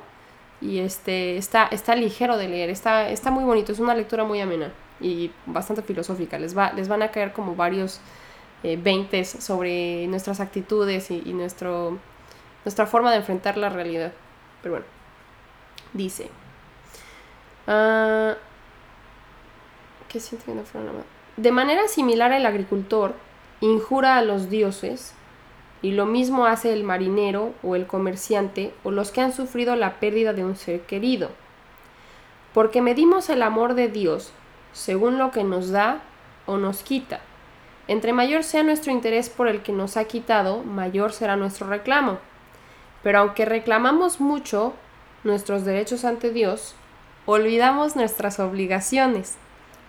[0.60, 2.70] Y este está, está ligero de leer.
[2.70, 3.72] Está, está muy bonito.
[3.72, 6.38] Es una lectura muy amena y bastante filosófica.
[6.38, 8.00] Les, va, les van a caer como varios
[8.62, 11.98] eh, sobre nuestras actitudes y, nuestro,
[12.64, 14.12] nuestra forma de enfrentar la realidad.
[14.62, 14.86] Pero bueno,
[15.92, 16.30] dice...
[17.66, 18.34] Uh,
[20.08, 23.14] ¿Qué siento que De manera similar el agricultor
[23.60, 25.14] injura a los dioses
[25.82, 30.00] Y lo mismo hace el marinero o el comerciante o los que han sufrido la
[30.00, 31.30] pérdida de un ser querido.
[32.52, 34.32] Porque medimos el amor de Dios
[34.72, 36.02] según lo que nos da
[36.46, 37.20] o nos quita.
[37.88, 42.18] Entre mayor sea nuestro interés por el que nos ha quitado, mayor será nuestro reclamo.
[43.02, 44.74] Pero aunque reclamamos mucho
[45.24, 46.74] nuestros derechos ante Dios,
[47.26, 49.36] olvidamos nuestras obligaciones,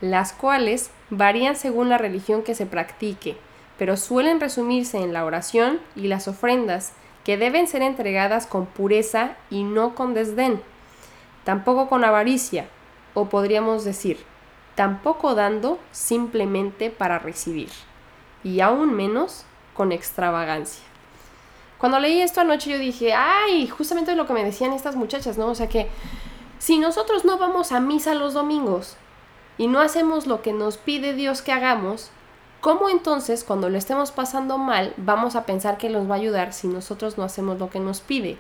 [0.02, 3.38] las cuales varían según la religión que se practique
[3.82, 6.94] pero suelen resumirse en la oración y las ofrendas,
[7.24, 10.62] que deben ser entregadas con pureza y no con desdén,
[11.46, 12.68] tampoco con avaricia,
[13.16, 14.20] o podríamos decir,
[14.76, 17.70] tampoco dando simplemente para recibir,
[18.44, 20.91] y aún menos con extravagancia.
[21.82, 25.48] Cuando leí esto anoche yo dije, ay, justamente lo que me decían estas muchachas, ¿no?
[25.48, 25.90] O sea que
[26.60, 28.96] si nosotros no vamos a misa los domingos
[29.58, 32.12] y no hacemos lo que nos pide Dios que hagamos,
[32.62, 36.54] ¿Cómo entonces cuando lo estemos pasando mal vamos a pensar que nos va a ayudar
[36.54, 38.38] si nosotros no hacemos lo que nos pide?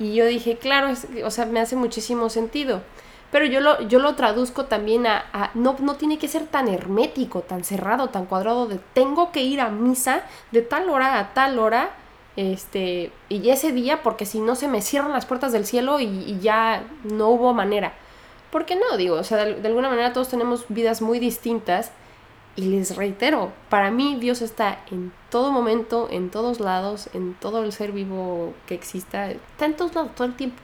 [0.00, 0.92] Y yo dije, claro,
[1.24, 2.82] o sea, me hace muchísimo sentido.
[3.30, 7.42] Pero yo lo, yo lo traduzco también a, no, no tiene que ser tan hermético,
[7.42, 11.60] tan cerrado, tan cuadrado de tengo que ir a misa de tal hora a tal
[11.60, 11.90] hora,
[12.40, 16.38] este, y ese día, porque si no se me cierran las puertas del cielo y,
[16.40, 17.92] ya no hubo manera.
[18.50, 18.96] ¿Por qué no?
[18.96, 21.92] Digo, o sea, de alguna manera todos tenemos vidas muy distintas
[22.56, 27.62] y les reitero, para mí Dios está en todo momento, en todos lados, en todo
[27.62, 30.56] el ser vivo que exista, está en todos lados, todo el tiempo.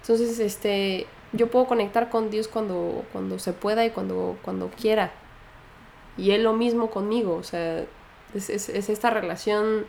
[0.00, 5.12] Entonces, este, yo puedo conectar con Dios cuando, cuando se pueda y cuando, cuando quiera.
[6.16, 7.84] Y Él lo mismo conmigo, o sea,
[8.34, 9.86] es, es, es esta relación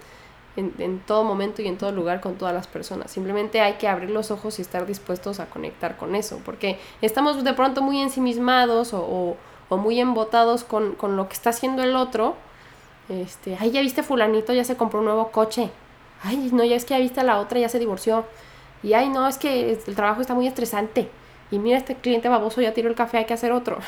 [0.55, 3.11] en, todo momento y en todo lugar con todas las personas.
[3.11, 7.43] Simplemente hay que abrir los ojos y estar dispuestos a conectar con eso, porque estamos
[7.43, 9.37] de pronto muy ensimismados o
[9.73, 12.35] o muy embotados con, con lo que está haciendo el otro.
[13.09, 15.69] Este, ay, ya viste fulanito, ya se compró un nuevo coche.
[16.21, 18.25] Ay, no, ya es que ya viste a la otra, ya se divorció.
[18.81, 21.09] Y ay, no, es que el trabajo está muy estresante.
[21.51, 23.79] Y mira, este cliente baboso ya tiró el café, hay que hacer otro.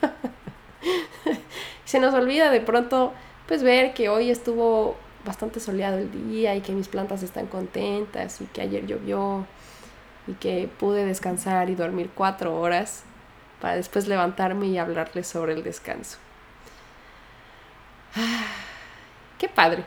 [1.84, 3.12] se nos olvida de pronto,
[3.46, 8.40] pues ver que hoy estuvo bastante soleado el día y que mis plantas están contentas
[8.40, 9.46] y que ayer llovió
[10.26, 13.04] y que pude descansar y dormir cuatro horas
[13.60, 16.18] para después levantarme y hablarles sobre el descanso.
[19.38, 19.84] qué padre,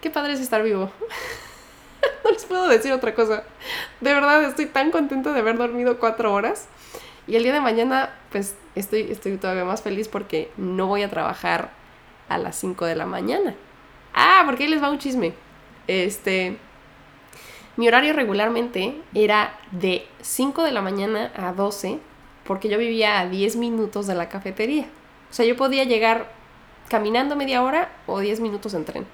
[0.00, 0.90] qué padre es estar vivo.
[2.24, 3.44] no les puedo decir otra cosa.
[4.00, 6.66] De verdad, estoy tan contenta de haber dormido cuatro horas.
[7.26, 11.10] Y el día de mañana, pues estoy, estoy todavía más feliz porque no voy a
[11.10, 11.70] trabajar
[12.28, 13.54] a las 5 de la mañana.
[14.16, 15.34] Ah, porque ahí les va un chisme.
[15.86, 16.56] Este.
[17.76, 22.00] Mi horario regularmente era de 5 de la mañana a 12
[22.44, 24.86] porque yo vivía a 10 minutos de la cafetería.
[25.30, 26.32] O sea, yo podía llegar
[26.88, 29.06] caminando media hora o 10 minutos en tren.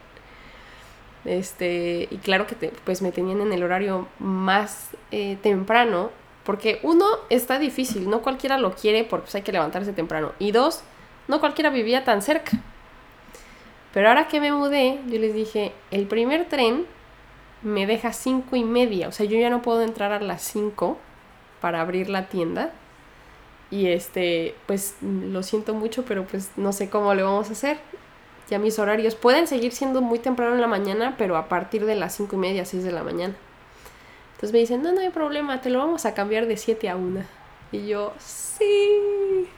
[1.25, 6.11] Este, y claro que pues me tenían en el horario más eh, temprano,
[6.45, 10.33] porque uno, está difícil, no cualquiera lo quiere porque pues, hay que levantarse temprano.
[10.39, 10.83] Y dos,
[11.27, 12.53] no cualquiera vivía tan cerca.
[13.93, 16.87] Pero ahora que me mudé, yo les dije, el primer tren
[17.63, 20.99] me deja cinco y media, o sea, yo ya no puedo entrar a las 5
[21.61, 22.73] para abrir la tienda
[23.71, 27.79] y este, pues lo siento mucho, pero pues no sé cómo le vamos a hacer.
[28.51, 31.95] Ya mis horarios pueden seguir siendo muy temprano en la mañana, pero a partir de
[31.95, 33.35] las cinco y media, 6 de la mañana.
[34.33, 36.97] Entonces me dicen, no, no hay problema, te lo vamos a cambiar de 7 a
[36.97, 37.23] 1.
[37.71, 39.49] Y yo, sí,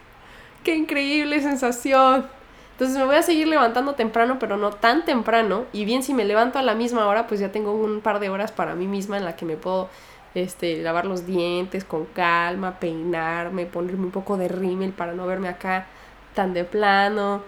[0.62, 2.28] qué increíble sensación.
[2.74, 5.64] Entonces me voy a seguir levantando temprano, pero no tan temprano.
[5.72, 8.30] Y bien, si me levanto a la misma hora, pues ya tengo un par de
[8.30, 9.88] horas para mí misma en la que me puedo
[10.34, 15.48] este, lavar los dientes con calma, peinarme, ponerme un poco de rímel para no verme
[15.48, 15.87] acá
[16.34, 17.42] tan de plano,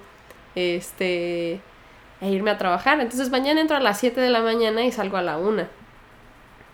[0.55, 1.61] este,
[2.21, 3.01] e irme a trabajar.
[3.01, 5.67] Entonces mañana entro a las 7 de la mañana y salgo a la 1.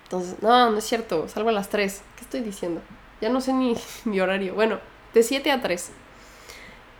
[0.04, 2.02] Entonces, no, no es cierto, salgo a las 3.
[2.16, 2.82] ¿Qué estoy diciendo?
[3.22, 4.54] Ya no sé ni mi horario.
[4.54, 4.78] Bueno,
[5.14, 5.90] de 7 a 3.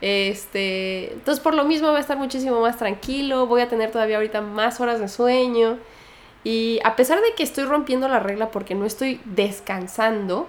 [0.02, 4.16] Este, entonces por lo mismo voy a estar muchísimo más tranquilo, voy a tener todavía
[4.16, 5.78] ahorita más horas de sueño.
[6.42, 10.48] Y a pesar de que estoy rompiendo la regla porque no estoy descansando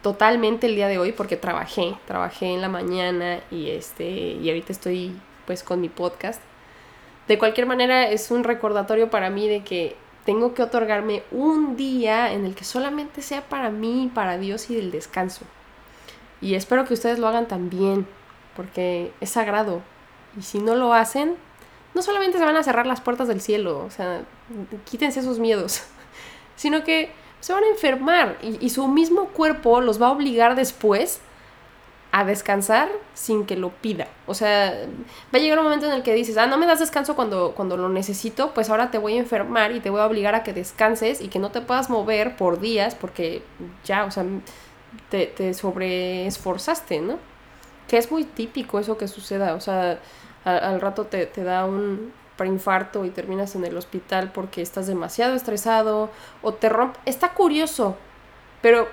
[0.00, 4.72] totalmente el día de hoy porque trabajé, trabajé en la mañana y este y ahorita
[4.72, 5.12] estoy
[5.44, 6.40] pues con mi podcast.
[7.26, 12.32] De cualquier manera es un recordatorio para mí de que tengo que otorgarme un día
[12.32, 15.44] en el que solamente sea para mí, para Dios y del descanso.
[16.40, 18.06] Y espero que ustedes lo hagan también
[18.56, 19.82] porque es sagrado.
[20.38, 21.36] Y si no lo hacen,
[21.94, 24.22] no solamente se van a cerrar las puertas del cielo, o sea,
[24.90, 25.82] quítense esos miedos,
[26.56, 27.10] sino que
[27.40, 31.20] se van a enfermar y, su mismo cuerpo los va a obligar después
[32.12, 34.06] a descansar sin que lo pida.
[34.26, 34.86] O sea,
[35.34, 37.52] va a llegar un momento en el que dices, ah, no me das descanso cuando,
[37.56, 40.44] cuando lo necesito, pues ahora te voy a enfermar y te voy a obligar a
[40.44, 43.42] que descanses y que no te puedas mover por días porque
[43.84, 44.24] ya, o sea,
[45.10, 47.18] te, te sobreesforzaste, ¿no?
[47.88, 50.00] Que es muy típico eso que suceda, o sea,
[50.44, 52.12] al, rato te, te da un
[52.46, 56.10] infarto y terminas en el hospital porque estás demasiado estresado
[56.42, 56.98] o te rompe.
[57.04, 57.96] Está curioso,
[58.60, 58.88] pero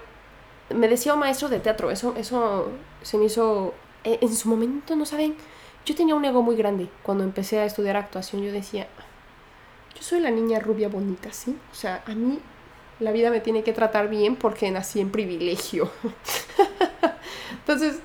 [0.73, 2.69] me decía un maestro de teatro, eso, eso
[3.01, 3.73] se me hizo,
[4.03, 5.35] eh, en su momento, no saben,
[5.85, 8.87] yo tenía un ego muy grande cuando empecé a estudiar actuación, yo decía,
[9.95, 11.57] yo soy la niña rubia bonita, ¿sí?
[11.71, 12.39] O sea, a mí
[12.99, 15.89] la vida me tiene que tratar bien porque nací en privilegio.
[17.51, 17.99] Entonces,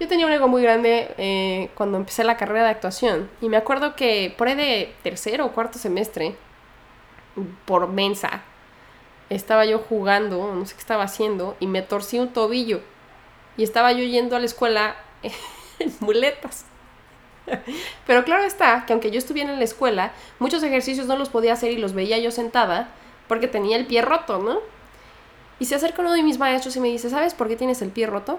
[0.00, 3.30] yo tenía un ego muy grande eh, cuando empecé la carrera de actuación.
[3.40, 6.36] Y me acuerdo que por ahí de tercero o cuarto semestre,
[7.64, 8.42] por mensa,
[9.30, 12.80] estaba yo jugando, no sé qué estaba haciendo, y me torcí un tobillo.
[13.56, 14.96] Y estaba yo yendo a la escuela
[15.78, 16.64] en muletas.
[18.06, 21.54] Pero claro está que aunque yo estuviera en la escuela, muchos ejercicios no los podía
[21.54, 22.90] hacer y los veía yo sentada
[23.26, 24.60] porque tenía el pie roto, ¿no?
[25.58, 27.90] Y se acerca uno de mis maestros y me dice, ¿sabes por qué tienes el
[27.90, 28.38] pie roto?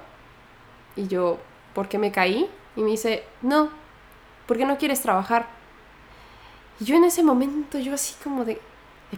[0.95, 1.38] Y yo,
[1.73, 2.49] ¿por qué me caí?
[2.75, 3.69] Y me dice, no,
[4.47, 5.47] ¿por qué no quieres trabajar?
[6.79, 8.60] Y yo en ese momento, yo así como de,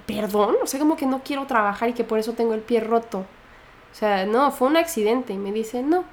[0.06, 2.80] perdón, o sea, como que no quiero trabajar y que por eso tengo el pie
[2.80, 3.20] roto.
[3.20, 5.34] O sea, no, fue un accidente.
[5.34, 6.06] Y me dice, no.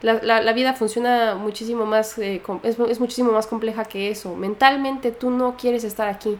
[0.00, 4.36] La, vida funciona muchísimo más, eh, es, es muchísimo más compleja que eso.
[4.36, 6.38] Mentalmente tú no quieres estar aquí.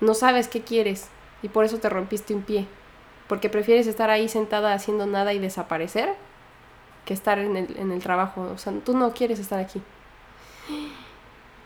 [0.00, 1.08] No sabes qué quieres
[1.42, 2.66] y por eso te rompiste un pie.
[3.28, 6.14] Porque prefieres estar ahí sentada haciendo nada y desaparecer
[7.04, 8.42] que estar en el, en el trabajo.
[8.54, 9.80] O sea, tú no quieres estar aquí.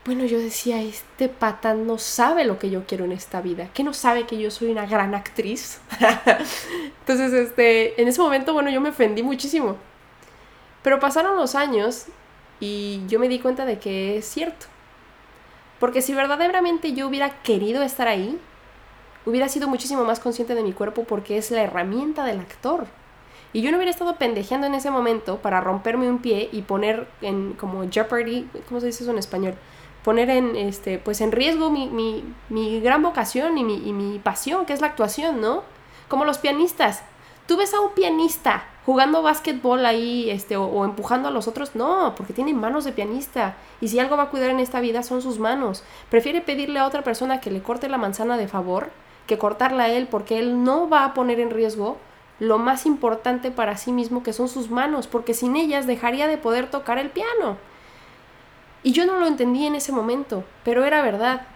[0.06, 3.82] Bueno, yo decía, este patán no sabe lo que yo quiero en esta vida, que
[3.82, 5.80] no sabe que yo soy una gran actriz.
[7.00, 9.76] Entonces, este, en ese momento, bueno, yo me ofendí muchísimo.
[10.82, 12.06] Pero pasaron los años
[12.60, 14.66] y yo me di cuenta de que es cierto.
[15.80, 18.38] Porque si verdaderamente yo hubiera querido estar ahí,
[19.24, 22.86] hubiera sido muchísimo más consciente de mi cuerpo porque es la herramienta del actor.
[23.52, 27.08] Y yo no hubiera estado pendejeando en ese momento para romperme un pie y poner
[27.22, 29.54] en como jeopardy, ¿cómo se dice eso en español?
[30.04, 34.18] Poner en, este, pues en riesgo mi, mi, mi gran vocación y mi, y mi
[34.18, 35.62] pasión, que es la actuación, ¿no?
[36.08, 37.02] Como los pianistas.
[37.46, 41.74] Tú ves a un pianista jugando básquetbol ahí este, o, o, empujando a los otros,
[41.74, 43.56] no, porque tiene manos de pianista.
[43.80, 45.82] Y si algo va a cuidar en esta vida son sus manos.
[46.10, 48.90] Prefiere pedirle a otra persona que le corte la manzana de favor
[49.26, 51.98] que cortarla a él porque él no va a poner en riesgo
[52.38, 56.38] lo más importante para sí mismo que son sus manos, porque sin ellas dejaría de
[56.38, 57.56] poder tocar el piano.
[58.82, 61.46] Y yo no lo entendí en ese momento, pero era verdad.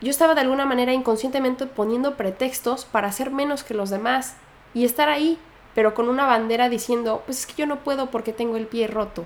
[0.00, 4.36] Yo estaba de alguna manera inconscientemente poniendo pretextos para ser menos que los demás
[4.74, 5.38] y estar ahí,
[5.74, 8.86] pero con una bandera diciendo, pues es que yo no puedo porque tengo el pie
[8.86, 9.24] roto.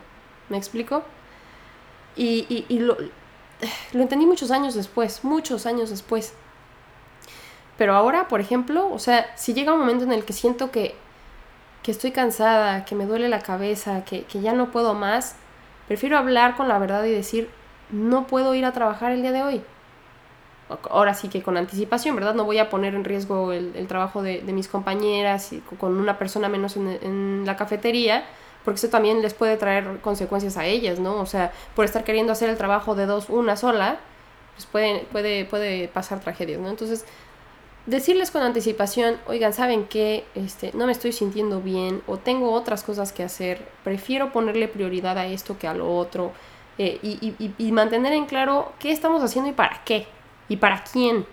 [0.49, 1.03] ¿Me explico?
[2.17, 2.97] Y, y, lo,
[3.93, 6.35] lo entendí muchos años después, muchos años después.
[7.79, 10.95] Pero ahora, por ejemplo, o sea, si llega un momento en el que siento que,
[11.83, 15.37] que estoy cansada, que me duele la cabeza, que, que ya no puedo más,
[15.89, 17.51] prefiero hablar con la verdad y decir,
[17.91, 19.63] no puedo ir a trabajar el día de hoy.
[20.91, 22.35] Ahora sí que con anticipación, ¿verdad?
[22.35, 25.99] No voy a poner en riesgo el, el trabajo de, de, mis compañeras y con
[25.99, 28.25] una persona menos en, en, la cafetería,
[28.65, 31.17] porque eso también les puede traer consecuencias a ellas, ¿no?
[31.17, 33.99] O sea, por estar queriendo hacer el trabajo de dos, una sola,
[34.55, 36.71] pues puede, puede, puede pasar tragedias, ¿no?
[36.71, 37.05] Entonces,
[37.87, 40.25] decirles con anticipación, oigan, ¿saben qué?
[40.35, 45.19] Este, no me estoy sintiendo bien o tengo otras cosas que hacer, prefiero ponerle prioridad
[45.19, 46.33] a esto que a lo otro
[46.79, 50.07] eh, y, y, y, mantener en claro qué estamos haciendo y para qué
[50.49, 51.27] y para quién.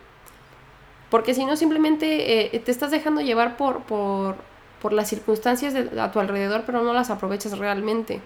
[1.10, 4.36] Porque si no, simplemente eh, te estás dejando llevar por, por,
[4.82, 8.22] por las circunstancias de, a tu alrededor, pero no las aprovechas realmente.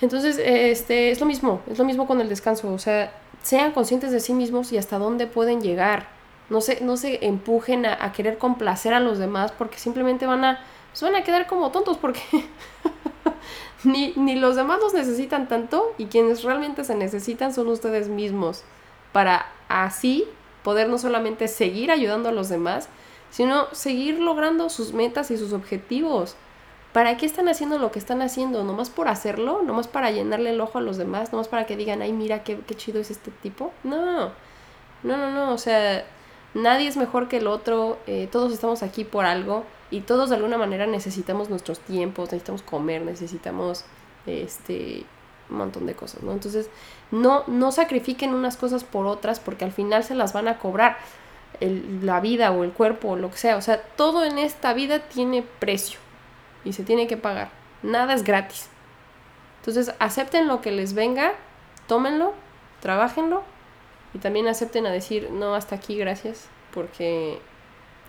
[0.00, 4.10] Entonces, este, es lo mismo, es lo mismo con el descanso, o sea, sean conscientes
[4.10, 6.08] de sí mismos y hasta dónde pueden llegar
[6.50, 10.60] no se, no se empujen a, querer complacer a los demás porque simplemente van a,
[10.90, 12.20] pues van a quedar como tontos porque
[13.84, 18.64] ni, ni los demás los necesitan tanto y quienes realmente se necesitan son ustedes mismos
[19.12, 20.24] para así
[20.62, 22.88] poder no solamente seguir ayudando a los demás,
[23.30, 26.36] sino seguir logrando sus metas y sus objetivos.
[26.92, 28.62] ¿Para qué están haciendo lo que están haciendo?
[28.64, 29.62] ¿Nomás por hacerlo?
[29.62, 31.32] ¿Nomás para llenarle el ojo a los demás?
[31.32, 33.72] ¿Nomás para que digan, ay, mira qué, qué chido es este tipo?
[33.82, 34.30] No,
[35.02, 36.06] no, no, no, o sea,
[36.54, 40.36] nadie es mejor que el otro, eh, todos estamos aquí por algo y todos de
[40.36, 43.84] alguna manera necesitamos nuestros tiempos, necesitamos comer, necesitamos
[44.26, 45.04] este
[45.50, 46.32] un montón de cosas, ¿no?
[46.32, 46.70] Entonces,
[47.10, 50.96] no, no sacrifiquen unas cosas por otras porque al final se las van a cobrar
[51.60, 53.56] la vida o el cuerpo o lo que sea.
[53.56, 55.98] O sea, todo en esta vida tiene precio
[56.64, 57.50] y se tiene que pagar.
[57.82, 58.68] Nada es gratis.
[59.60, 61.32] Entonces, acepten lo que les venga,
[61.86, 62.32] tómenlo,
[62.80, 63.42] trabajenlo
[64.14, 67.38] y también acepten a decir, no, hasta aquí, gracias, porque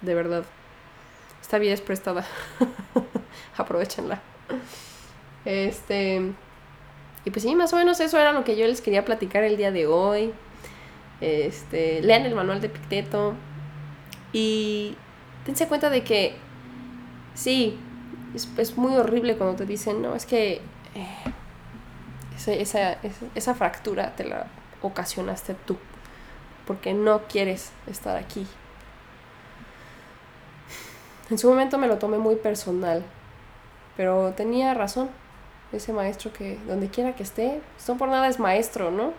[0.01, 0.43] de verdad,
[1.41, 2.25] esta vida es prestada.
[3.57, 4.21] Aprovechenla.
[5.45, 6.33] Este.
[7.23, 9.57] Y pues sí, más o menos eso era lo que yo les quería platicar el
[9.57, 10.31] día de hoy.
[11.21, 13.33] Este, lean el manual de Picteto.
[14.31, 14.95] Y
[15.45, 16.35] dense cuenta de que
[17.33, 17.79] sí,
[18.35, 20.61] es, muy horrible cuando te dicen, no, es que
[20.93, 21.23] eh,
[22.47, 22.97] esa,
[23.33, 24.47] esa fractura te la
[24.81, 25.77] ocasionaste tú.
[26.65, 28.45] Porque no quieres estar aquí.
[31.29, 33.03] En su momento me lo tomé muy personal.
[33.97, 35.09] Pero tenía razón.
[35.71, 39.13] Ese maestro que donde quiera que esté, no por nada es maestro, ¿no?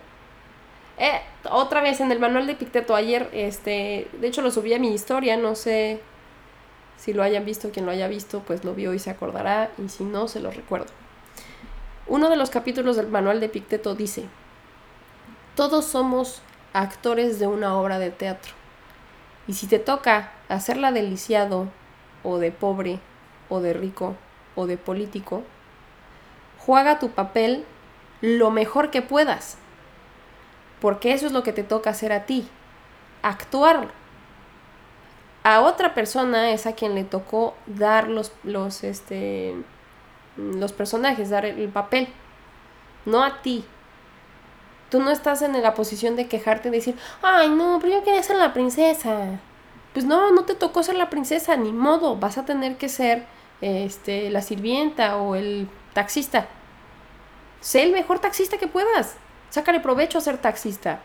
[0.97, 1.21] Eh,
[1.51, 4.93] otra vez en el manual de Picteto ayer, este, de hecho lo subí a mi
[4.93, 5.99] historia, no sé
[6.97, 9.89] si lo hayan visto, quien lo haya visto, pues lo vio y se acordará, y
[9.89, 10.87] si no, se lo recuerdo.
[12.07, 14.23] Uno de los capítulos del manual de Picteto dice,
[15.55, 16.41] todos somos
[16.73, 18.53] actores de una obra de teatro,
[19.47, 21.67] y si te toca hacerla de lisiado,
[22.23, 22.99] o de pobre,
[23.49, 24.15] o de rico,
[24.55, 25.43] o de político,
[26.59, 27.65] juega tu papel
[28.21, 29.57] lo mejor que puedas
[30.81, 32.47] porque eso es lo que te toca hacer a ti,
[33.21, 33.89] actuar.
[35.43, 39.55] A otra persona es a quien le tocó dar los, los, este,
[40.35, 42.09] los personajes, dar el papel,
[43.05, 43.65] no a ti.
[44.89, 48.23] Tú no estás en la posición de quejarte y decir, ay no, pero yo quería
[48.23, 49.39] ser la princesa.
[49.93, 53.25] Pues no, no te tocó ser la princesa, ni modo, vas a tener que ser
[53.61, 56.47] este, la sirvienta o el taxista.
[57.59, 59.15] Sé el mejor taxista que puedas.
[59.49, 60.99] Sácale provecho a ser taxista.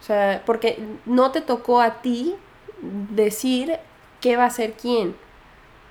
[0.00, 2.34] O sea, porque no te tocó a ti
[2.80, 3.78] decir
[4.20, 5.16] qué va a ser quién.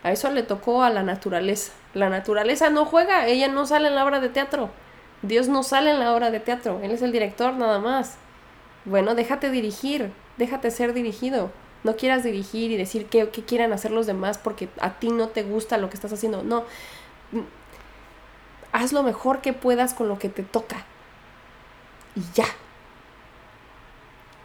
[0.04, 1.74] A eso le tocó a la naturaleza.
[1.94, 4.70] La naturaleza no juega, ella no sale en la obra de teatro.
[5.22, 8.18] Dios no sale en la obra de teatro, Él es el director nada más.
[8.86, 11.52] Bueno, déjate dirigir, déjate ser dirigido.
[11.84, 15.30] No quieras dirigir y decir qué, qué quieran hacer los demás porque a ti no
[15.30, 16.44] te gusta lo que estás haciendo.
[16.44, 16.64] No,
[18.72, 20.86] haz lo mejor que puedas con lo que te toca
[22.16, 22.46] y ya.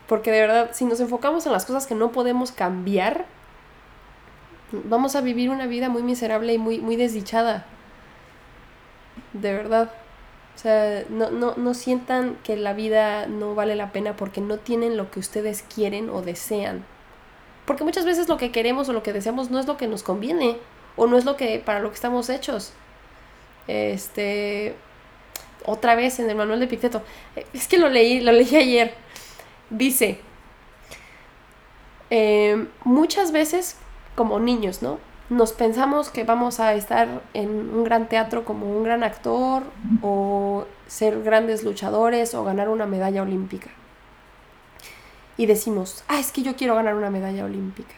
[0.08, 3.24] Porque de verdad, si nos enfocamos en las cosas que no podemos cambiar,
[4.72, 7.64] vamos a vivir una vida muy miserable y muy, muy desdichada.
[9.32, 9.90] De verdad.
[10.54, 14.58] O sea, no, no, no sientan que la vida no vale la pena porque no
[14.58, 16.84] tienen lo que ustedes quieren o desean.
[17.64, 20.02] Porque muchas veces lo que queremos o lo que deseamos no es lo que nos
[20.02, 20.58] conviene
[20.96, 22.72] o no es lo que para lo que estamos hechos.
[23.66, 24.74] Este,
[25.64, 27.02] otra vez en el manual de Picteto.
[27.52, 28.94] Es que lo leí, lo leí ayer.
[29.70, 30.20] Dice,
[32.10, 33.76] em, muchas veces
[34.14, 34.98] como niños, ¿no?
[35.32, 39.62] Nos pensamos que vamos a estar en un gran teatro como un gran actor
[40.02, 43.70] o ser grandes luchadores o ganar una medalla olímpica.
[45.38, 47.94] Y decimos, ah, es que yo quiero ganar una medalla olímpica.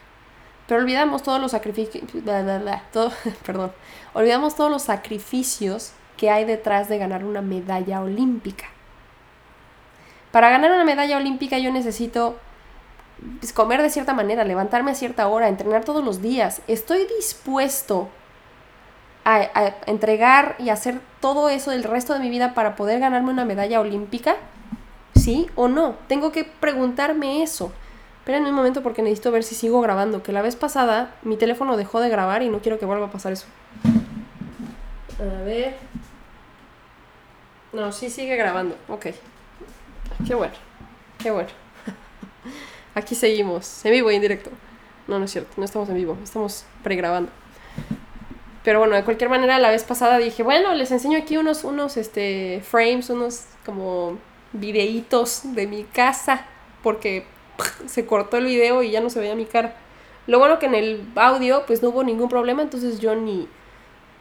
[0.69, 2.05] Pero olvidamos todos los sacrificios,
[3.45, 3.73] perdón,
[4.13, 8.67] olvidamos todos los sacrificios que hay detrás de ganar una medalla olímpica.
[10.31, 12.37] Para ganar una medalla olímpica yo necesito
[13.41, 16.63] pues, comer de cierta manera, levantarme a cierta hora, entrenar todos los días.
[16.67, 18.09] ¿Estoy dispuesto
[19.25, 23.31] a, a, entregar y hacer todo eso el resto de mi vida para poder ganarme
[23.31, 24.37] una medalla olímpica?
[25.15, 25.97] ¿Sí o no?
[26.09, 27.73] Tengo que preguntarme eso.
[28.19, 30.23] Esperen un momento porque necesito ver si sigo grabando.
[30.23, 33.11] Que la vez pasada mi teléfono dejó de grabar y no quiero que vuelva a
[33.11, 33.47] pasar eso.
[35.19, 35.77] A ver.
[37.73, 38.77] No, sí sigue grabando.
[38.89, 39.09] Ok.
[40.27, 40.55] Qué bueno.
[41.19, 41.64] Qué bueno.
[42.95, 43.85] Aquí seguimos.
[43.85, 44.51] En vivo y en directo.
[45.09, 45.53] No, no es cierto.
[45.57, 46.17] No estamos en vivo.
[46.23, 47.31] Estamos pregrabando.
[48.63, 51.97] Pero bueno, de cualquier manera, la vez pasada dije, bueno, les enseño aquí unos, unos
[51.97, 54.19] este, frames, unos como
[54.53, 56.47] videitos de mi casa.
[56.83, 57.27] Porque
[57.87, 59.77] se cortó el video y ya no se veía mi cara.
[60.27, 63.47] Lo bueno que en el audio pues no hubo ningún problema, entonces yo ni,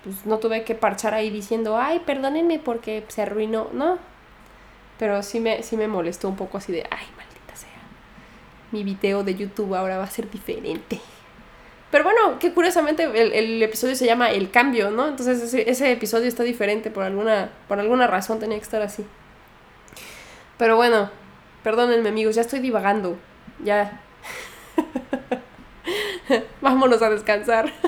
[0.03, 3.97] pues no tuve que parchar ahí diciendo, ay, perdónenme porque se arruinó, ¿no?
[4.99, 7.05] Pero sí me, sí me molestó un poco así de, ay.
[8.73, 10.99] Mi video de YouTube ahora va a ser diferente.
[11.91, 15.07] Pero bueno, que curiosamente el, episodio se llama El Cambio, ¿no?
[15.07, 19.05] Entonces ese, episodio está diferente por alguna, por alguna razón, tenía que estar así.
[20.57, 21.11] Pero bueno,
[21.63, 23.15] perdónenme amigos, ya estoy divagando.
[23.63, 24.01] Ya.
[26.61, 27.71] Vámonos a descansar.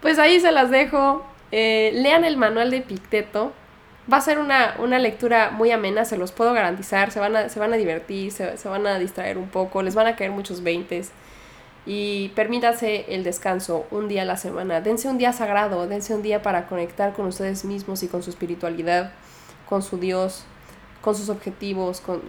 [0.00, 1.24] Pues ahí se las dejo.
[1.52, 3.52] Eh, lean el manual de Picteto.
[4.10, 7.10] Va a ser una, lectura muy amena, se los puedo garantizar.
[7.10, 10.06] Se van a, se van a divertir, se, van a distraer un poco, les van
[10.06, 11.12] a caer muchos veintes.
[11.84, 14.80] y permítase el descanso un día a la semana.
[14.80, 18.30] Dense un día sagrado, dense un día para conectar con ustedes mismos y con su
[18.30, 19.12] espiritualidad,
[19.68, 20.44] con su Dios,
[21.00, 22.22] con sus objetivos, con,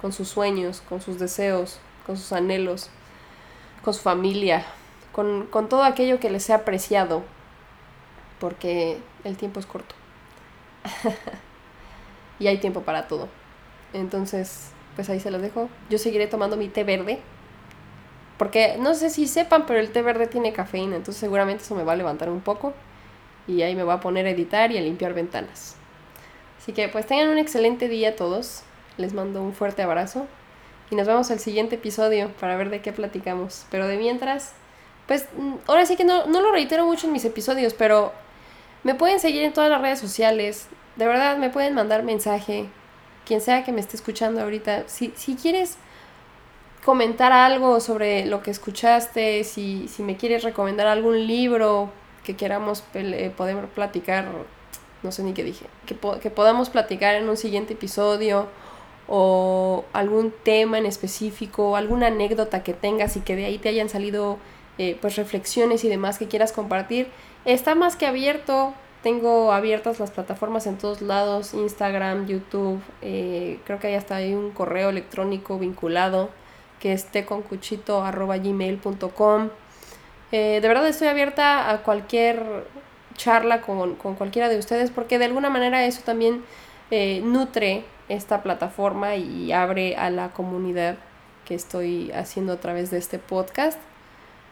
[0.00, 2.88] con sus sueños, con sus deseos, con sus anhelos,
[3.82, 4.64] con su familia,
[5.12, 7.22] con, todo aquello que les sea apreciado,
[8.38, 9.95] porque el tiempo es corto.
[12.38, 13.28] y hay tiempo para todo.
[13.92, 15.68] Entonces, pues ahí se los dejo.
[15.90, 17.20] Yo seguiré tomando mi té verde.
[18.38, 20.96] Porque no sé si sepan, pero el té verde tiene cafeína.
[20.96, 22.74] Entonces seguramente eso me va a levantar un poco.
[23.46, 25.76] Y ahí me voy a poner a editar y a limpiar ventanas.
[26.58, 28.62] Así que pues tengan un excelente día todos.
[28.96, 30.26] Les mando un fuerte abrazo.
[30.90, 33.66] Y nos vemos el siguiente episodio para ver de qué platicamos.
[33.70, 34.52] Pero de mientras,
[35.06, 38.12] pues mm, ahora sí que no, no lo reitero mucho en mis episodios, pero
[38.86, 40.68] me pueden seguir en todas las redes sociales.
[40.94, 42.66] De verdad, me pueden mandar mensaje.
[43.24, 44.84] Quien sea que me esté escuchando ahorita.
[44.86, 45.76] Si, si quieres
[46.84, 51.90] comentar algo sobre lo que escuchaste, si, si me quieres recomendar algún libro
[52.22, 52.84] que queramos
[53.36, 54.28] poder platicar,
[55.02, 58.46] no sé ni qué dije, que, que podamos platicar en un siguiente episodio
[59.08, 63.88] o algún tema en específico, alguna anécdota que tengas y que de ahí te hayan
[63.88, 64.38] salido
[64.78, 67.08] eh, pues reflexiones y demás que quieras compartir,
[67.46, 68.74] está más que abierto.
[69.02, 74.34] Tengo abiertas las plataformas en todos lados, Instagram, YouTube, eh, creo que hay hasta ahí
[74.34, 76.28] un correo electrónico vinculado
[76.80, 79.50] que es teconcuchito.gmail.com.
[80.32, 82.66] Eh, de verdad estoy abierta a cualquier
[83.16, 86.42] charla con, con, cualquiera de ustedes porque de alguna manera eso también
[86.90, 90.96] eh, nutre esta plataforma y abre a la comunidad
[91.44, 93.78] que estoy haciendo a través de este podcast.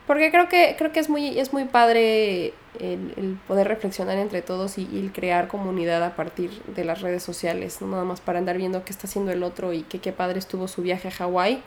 [0.06, 4.78] Porque creo que, creo que es, muy, es muy padre el, poder reflexionar entre todos
[4.78, 8.56] y, el crear comunidad a partir de las redes sociales, no nada más para andar
[8.56, 11.62] viendo qué está haciendo el otro y que qué padre estuvo su viaje a Hawái.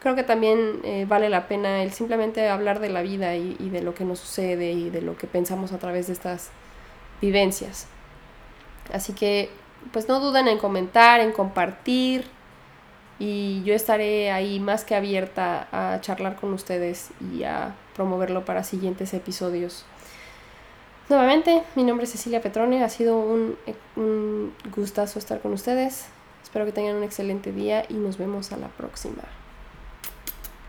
[0.00, 3.70] Creo que también eh, vale la pena el simplemente hablar de la vida y, y
[3.70, 6.50] de lo que nos sucede y de lo que pensamos a través de estas
[7.20, 7.86] vivencias.
[8.92, 9.48] Así que
[9.92, 12.24] pues no duden en comentar, en compartir
[13.18, 18.64] y yo estaré ahí más que abierta a charlar con ustedes y a promoverlo para
[18.64, 19.84] siguientes episodios.
[21.12, 23.58] Nuevamente, mi nombre es Cecilia Petrone, ha sido un,
[23.96, 26.06] un gustazo estar con ustedes.
[26.42, 29.24] Espero que tengan un excelente día y nos vemos a la próxima.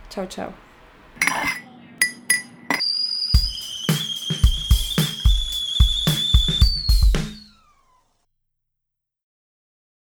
[0.09, 0.51] Chao, chao.